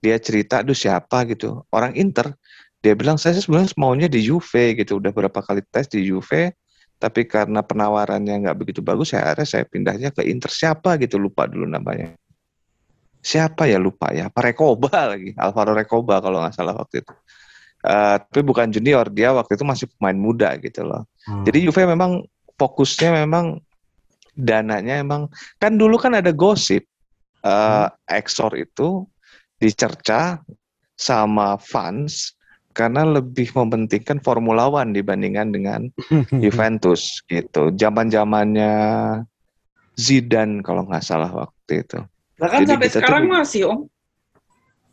[0.00, 1.28] dia cerita aduh siapa?
[1.28, 1.61] gitu.
[1.68, 2.32] Orang Inter
[2.80, 4.96] dia bilang saya sebenarnya maunya di Juve gitu.
[4.96, 6.57] Udah berapa kali tes di Juve
[6.96, 10.48] tapi karena penawarannya nggak begitu bagus saya akhirnya saya pindahnya ke Inter.
[10.48, 11.20] Siapa gitu?
[11.20, 12.16] Lupa dulu namanya
[13.27, 13.83] siapa ya?
[13.83, 14.31] Lupa ya.
[14.31, 15.35] Apa Rekoba lagi?
[15.35, 17.14] Alvaro Rekoba kalau nggak salah waktu itu.
[17.83, 19.11] Eh, tapi bukan junior.
[19.11, 21.03] Dia waktu itu masih pemain muda gitu loh.
[21.27, 21.43] Hmm.
[21.43, 22.22] jadi Juve memang
[22.55, 23.59] fokusnya memang
[24.39, 25.27] dananya emang
[25.59, 26.87] kan dulu kan ada gosip
[27.43, 29.03] eh Exor itu
[29.59, 30.39] dicerca
[30.95, 32.37] sama fans
[32.77, 35.81] karena lebih mementingkan Formula One dibandingkan dengan
[36.45, 37.72] Juventus gitu.
[37.72, 38.74] Zaman zamannya
[39.97, 41.99] Zidane kalau nggak salah waktu itu.
[42.37, 43.78] Bahkan Jadi sampai kita tuh- sekarang masih, Om.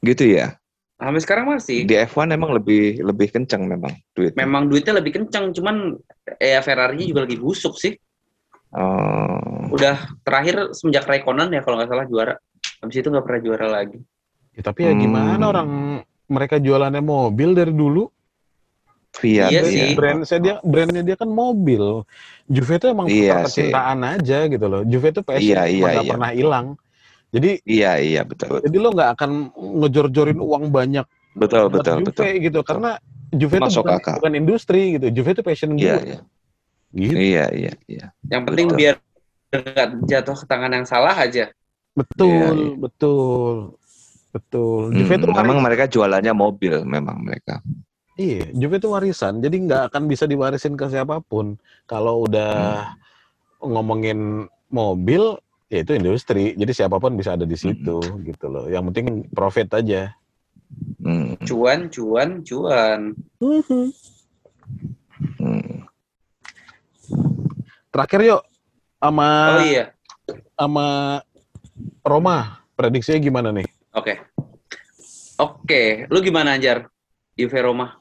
[0.02, 0.48] Gitu ya.
[0.96, 1.78] Sampai sekarang masih.
[1.84, 4.39] Di F1 emang lebih lebih kenceng memang duitnya.
[4.39, 6.00] Memang duitnya lebih kencang, cuman
[6.39, 7.91] ya Ferrari juga lagi busuk sih.
[8.74, 12.34] Oh, Udah terakhir semenjak Raikkonen ya kalau nggak salah juara.
[12.80, 14.00] Habis itu nggak pernah juara lagi.
[14.54, 15.52] Ya, tapi ya gimana Hmm.
[15.52, 15.70] orang
[16.26, 18.08] mereka jualannya mobil dari dulu.
[19.14, 19.70] Fiat Iya ya.
[19.70, 19.89] sih.
[19.94, 22.02] Brand saya dia brandnya dia kan mobil.
[22.50, 24.82] Juve itu emang Iya kecintaan aja gitu loh.
[24.84, 26.12] Juve itu passion Iya, iya, nggak iya.
[26.18, 26.68] pernah hilang.
[27.34, 28.62] Jadi Iya, iya betul.
[28.62, 29.32] jadi lo nggak akan
[29.82, 32.26] ngejor-jorin uang banyak Betul, betul, Juve betul.
[32.46, 33.02] gitu karena
[33.34, 34.16] Juve itu Masuk bukan, akal.
[34.22, 35.10] bukan industri gitu.
[35.10, 35.82] Juve itu passion gue.
[35.82, 36.20] Iya, iya.
[36.94, 37.18] Gitu.
[37.18, 38.06] Iya, iya, iya.
[38.30, 38.78] Yang penting Betul.
[38.78, 38.96] biar
[39.50, 41.50] nggak jatuh ke tangan yang salah aja.
[41.98, 42.70] Betul, Iya, iya.
[42.78, 43.56] betul.
[44.30, 44.82] Betul.
[44.94, 45.66] Juve itu Hmm, memang warisan.
[45.66, 47.66] mereka jualannya mobil memang mereka.
[48.14, 49.42] Iya, Juve itu warisan.
[49.42, 51.58] Jadi nggak akan bisa diwarisin ke siapa pun.
[51.90, 52.94] Kalau udah
[53.58, 55.38] ngomongin mobil,
[55.74, 56.54] ya itu industri.
[56.54, 58.70] Jadi siapa pun bisa ada di situ gitu loh.
[58.70, 60.14] Yang penting profit aja.
[61.02, 63.18] Hmm, Cuan, cuan, cuan.
[65.42, 65.86] hmm.
[67.94, 68.42] Terakhir yuk
[68.98, 69.86] sama Oh iya,
[70.54, 71.20] sama
[72.06, 72.62] Roma.
[72.74, 73.66] Prediksinya gimana nih?
[73.94, 74.14] oke.
[75.38, 76.90] Oke, lu gimana Anjar?
[77.34, 77.98] Juve Roma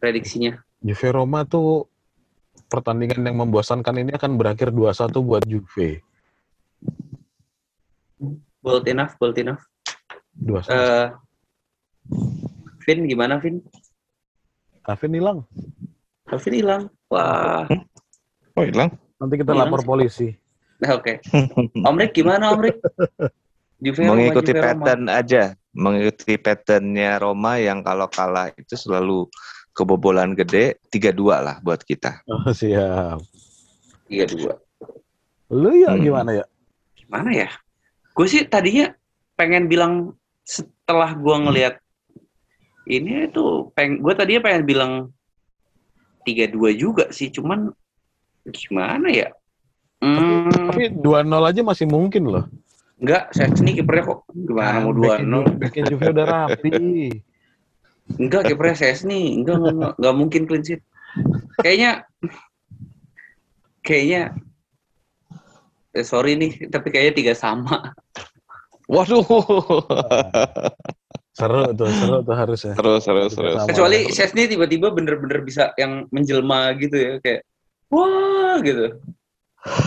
[0.00, 0.56] prediksinya?
[0.80, 1.88] Juve Roma tuh
[2.68, 6.04] pertandingan yang membosankan ini akan berakhir 2-1 buat Juve.
[8.58, 9.62] Bold enough, bold enough.
[10.38, 10.66] 2-1.
[10.68, 11.06] Eh,
[12.82, 13.60] Vin gimana Vin?
[14.84, 15.38] Alvin hilang.
[16.26, 16.82] Vin hilang.
[17.08, 17.64] Wah,
[18.54, 18.90] Oh, hilang.
[19.16, 19.86] Nanti kita Hilang lapor sih.
[19.86, 20.28] polisi.
[20.78, 21.22] nah, oke.
[21.76, 22.78] Om Rick gimana Om Rick?
[23.78, 24.66] Juve Roma, Mengikuti Juve Roma.
[24.74, 29.26] pattern aja, mengikuti patternnya Roma yang kalau kalah itu selalu
[29.70, 32.22] kebobolan gede 3-2 lah buat kita.
[32.26, 33.22] Oh, siap.
[34.08, 34.54] Iya dua.
[35.48, 36.02] Lu ya Hmm.
[36.02, 36.44] gimana ya?
[37.06, 37.48] Mana ya?
[38.18, 38.90] Gue sih tadinya
[39.38, 41.78] pengen bilang setelah gua ngelihat
[42.90, 44.92] ini tuh peng gue tadinya pengen bilang
[46.26, 47.70] 3-2 juga sih, cuman
[48.50, 49.28] gimana ya?
[50.02, 52.44] Hmm, Tapi 2-0 aja masih mungkin loh.
[52.98, 55.46] enggak, saya sini kipernya kok gimana mau Backnya 2-0?
[55.46, 56.72] Ju- backnya Juve udah rapi.
[58.18, 60.82] Enggak, kipernya saya sini, enggak, enggak, enggak, enggak mungkin clean sheet.
[61.62, 61.90] Kayaknya
[63.86, 64.22] kayaknya
[65.98, 67.92] eh, sorry nih, tapi kayaknya tiga sama.
[68.88, 69.26] Waduh.
[71.38, 72.72] Seru tuh, seru tuh harusnya.
[72.74, 73.54] terus terus terus.
[73.62, 73.68] Sama.
[73.70, 77.46] Kecuali Chesney tiba-tiba bener-bener bisa yang menjelma gitu ya, kayak
[77.92, 78.98] wah gitu.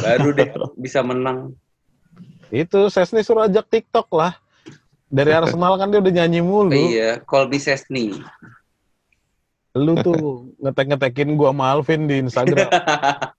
[0.04, 0.48] Baru deh
[0.80, 1.56] bisa menang.
[2.52, 4.36] Itu Sesni suruh ajak TikTok lah.
[5.12, 6.72] Dari Arsenal kan dia udah nyanyi mulu.
[6.72, 8.16] Iya, call me Chesney.
[9.76, 12.68] Lu tuh ngetek-ngetekin gua sama Alvin di Instagram.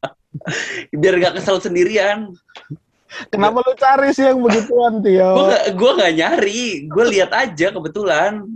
[1.01, 2.33] Biar gak kesel sendirian.
[3.29, 5.31] Kenapa lu cari sih yang begituan, Gue Tio?
[5.49, 8.47] gak, gua gak nyari, gue lihat aja kebetulan.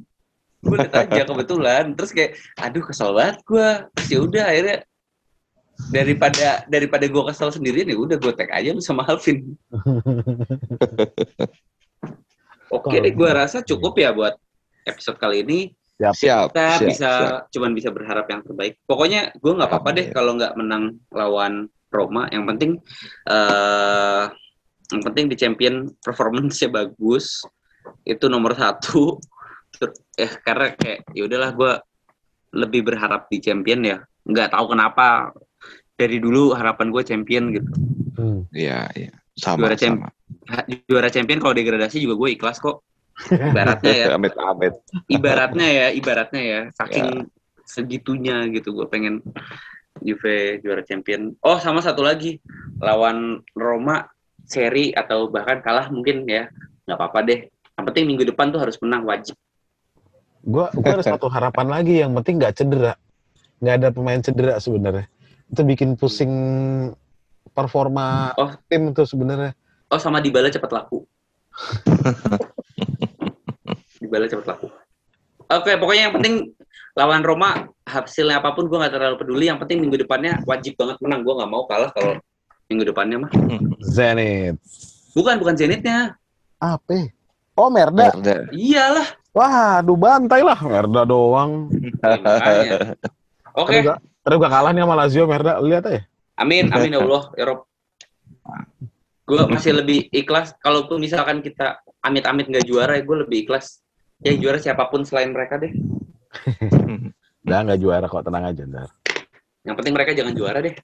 [0.65, 1.85] Gue lihat aja kebetulan.
[1.95, 3.69] Terus kayak, aduh kesel banget gue.
[3.95, 4.79] Terus ya udah akhirnya
[5.93, 9.45] daripada daripada gue kesel sendirian ya udah gue tag aja lu sama Alvin.
[12.73, 14.35] Oke deh, gue rasa cukup ya buat
[14.89, 15.61] episode kali ini.
[15.97, 16.53] Siap.
[16.53, 17.49] Kita siap, bisa siap.
[17.53, 18.77] cuman bisa berharap yang terbaik.
[18.85, 22.29] Pokoknya gue nggak apa-apa deh kalau nggak menang lawan Roma.
[22.33, 22.71] Yang penting
[23.29, 24.25] eh
[24.93, 27.43] yang penting di champion performance-nya bagus.
[28.07, 29.19] Itu nomor satu.
[29.75, 31.73] Ter- Eh karena kayak ya udahlah gue
[32.57, 33.99] lebih berharap di champion ya.
[34.25, 35.31] Nggak tahu kenapa
[35.97, 37.73] dari dulu harapan gue champion gitu.
[38.17, 38.41] Hmm.
[38.53, 39.13] Iya, iya.
[39.37, 40.09] Sama, Juara champ- sama.
[40.89, 42.81] Juara champion kalau degradasi juga gue ikhlas kok.
[43.29, 44.07] Ibaratnya ya.
[44.17, 44.75] Amit, amit.
[45.09, 47.25] ibaratnya ya, ibaratnya ya, saking
[47.67, 49.25] segitunya gitu gue pengen
[50.05, 51.33] Juve juara champion.
[51.41, 52.37] Oh, sama satu lagi,
[52.85, 54.05] lawan Roma
[54.47, 56.49] seri atau bahkan kalah mungkin ya,
[56.87, 57.41] nggak apa-apa deh.
[57.77, 59.37] Yang penting minggu depan tuh harus menang wajib.
[60.47, 62.95] Gua, gua ada satu harapan lagi yang penting nggak cedera.
[63.59, 65.11] Nggak ada pemain cedera sebenarnya.
[65.51, 66.33] Itu bikin pusing
[67.51, 68.55] performa Oh.
[68.71, 69.53] tim tuh sebenarnya.
[69.91, 71.03] Oh, sama Dybala cepat laku.
[74.03, 74.67] Dybala cepat laku.
[75.47, 76.35] Oke, pokoknya yang penting
[76.99, 79.47] lawan Roma hasilnya apa pun gue nggak terlalu peduli.
[79.47, 81.23] Yang penting minggu depannya wajib banget menang.
[81.23, 82.19] Gue nggak mau kalah kalau
[82.67, 83.31] minggu depannya mah.
[83.97, 84.59] Zenit.
[85.15, 86.19] Bukan, bukan Zenitnya.
[86.59, 87.09] Apa?
[87.57, 88.13] Oh, Merda.
[88.13, 88.51] Merda.
[88.53, 89.09] Iyalah.
[89.33, 91.69] Wah, aduh bantai lah Merda doang.
[92.03, 92.97] Ya.
[93.53, 95.63] Oke, gua- Tadi gua kalah nih sama Lazio Merda.
[95.63, 96.01] Lihat aja.
[96.37, 97.65] amin, amin ya Allah, ya Rob.
[99.25, 100.53] Gue masih lebih ikhlas.
[100.61, 103.81] Kalaupun misalkan kita amit-amit nggak juara, ya gue lebih ikhlas.
[104.21, 105.73] Ya juara siapa pun selain mereka deh.
[107.47, 108.91] Udah nggak juara kok, tenang aja ntar.
[109.65, 110.75] Yang penting mereka jangan juara deh.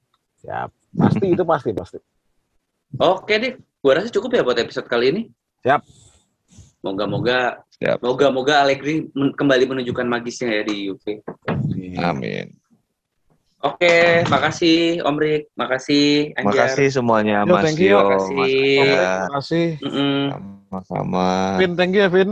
[0.43, 0.66] Ya,
[0.99, 1.99] pasti itu pasti pasti.
[2.99, 5.22] Oke deh, gua rasa cukup ya buat episode kali ini.
[5.62, 5.80] Siap.
[6.82, 8.03] Moga-moga, Siap.
[8.03, 11.22] moga-moga Allegri men- kembali menunjukkan magisnya ya di UV.
[12.03, 12.59] Amin.
[13.62, 16.66] Oke, makasih Om Rik, makasih Anjar.
[16.74, 17.95] Makasih semuanya Yo, Mas thank you.
[17.95, 18.34] Dio, Makasih.
[18.34, 18.82] Mas Ega.
[18.82, 19.66] Terima kasih.
[19.78, 20.20] Mm-mm.
[20.66, 21.28] Sama-sama.
[21.62, 22.30] Vin, thank you ya Vin.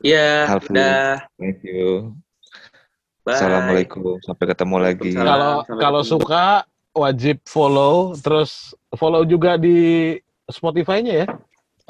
[0.00, 1.28] Iya, udah.
[1.36, 2.16] Thank you.
[3.20, 3.36] Bye.
[3.36, 4.16] Assalamualaikum.
[4.24, 5.10] Sampai ketemu lagi.
[5.12, 6.64] Kalau kalau suka
[6.96, 10.16] wajib follow, terus follow juga di
[10.48, 11.26] Spotify-nya ya.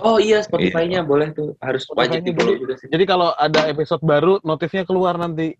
[0.02, 1.54] Oh iya, Spotify-nya boleh tuh.
[1.62, 2.88] Harus wajib Spotify-nya di follow juga sih.
[2.90, 5.54] Jadi kalau ada episode baru, notifnya keluar nanti.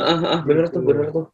[0.00, 1.28] Ah, ah, bener tuh, bener tuh.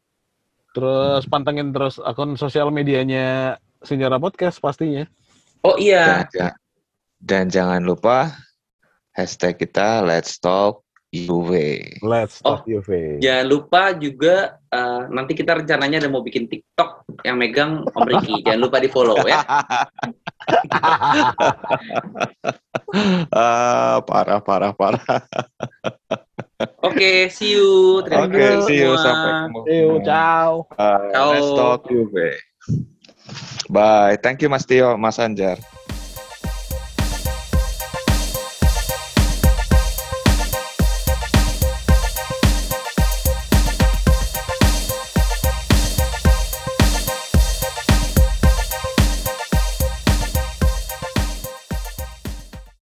[0.75, 5.07] Terus pantengin terus akun sosial medianya Sejarah Podcast pastinya.
[5.63, 6.55] Oh iya, Dan,
[7.19, 8.31] dan jangan lupa
[9.15, 11.51] hashtag kita Let's Talk UV.
[12.05, 13.17] Let's Oh, talk UV.
[13.17, 18.41] jangan lupa juga eh, nanti kita rencananya ada mau bikin TikTok yang megang Om Riki.
[18.45, 19.41] jangan lupa di follow ya.
[23.33, 25.01] ah, parah, parah, parah.
[26.87, 28.03] Oke, see you.
[28.05, 28.93] Terima Oke, kasih see you.
[28.93, 29.05] semua.
[29.05, 29.61] Sampai ketemu.
[29.65, 30.51] See you, ciao.
[30.75, 31.29] Uh, Ciao.
[31.33, 32.15] Let's Talk UV.
[33.69, 34.17] Bye.
[34.21, 35.57] Thank you Mas Tio, Mas Anjar.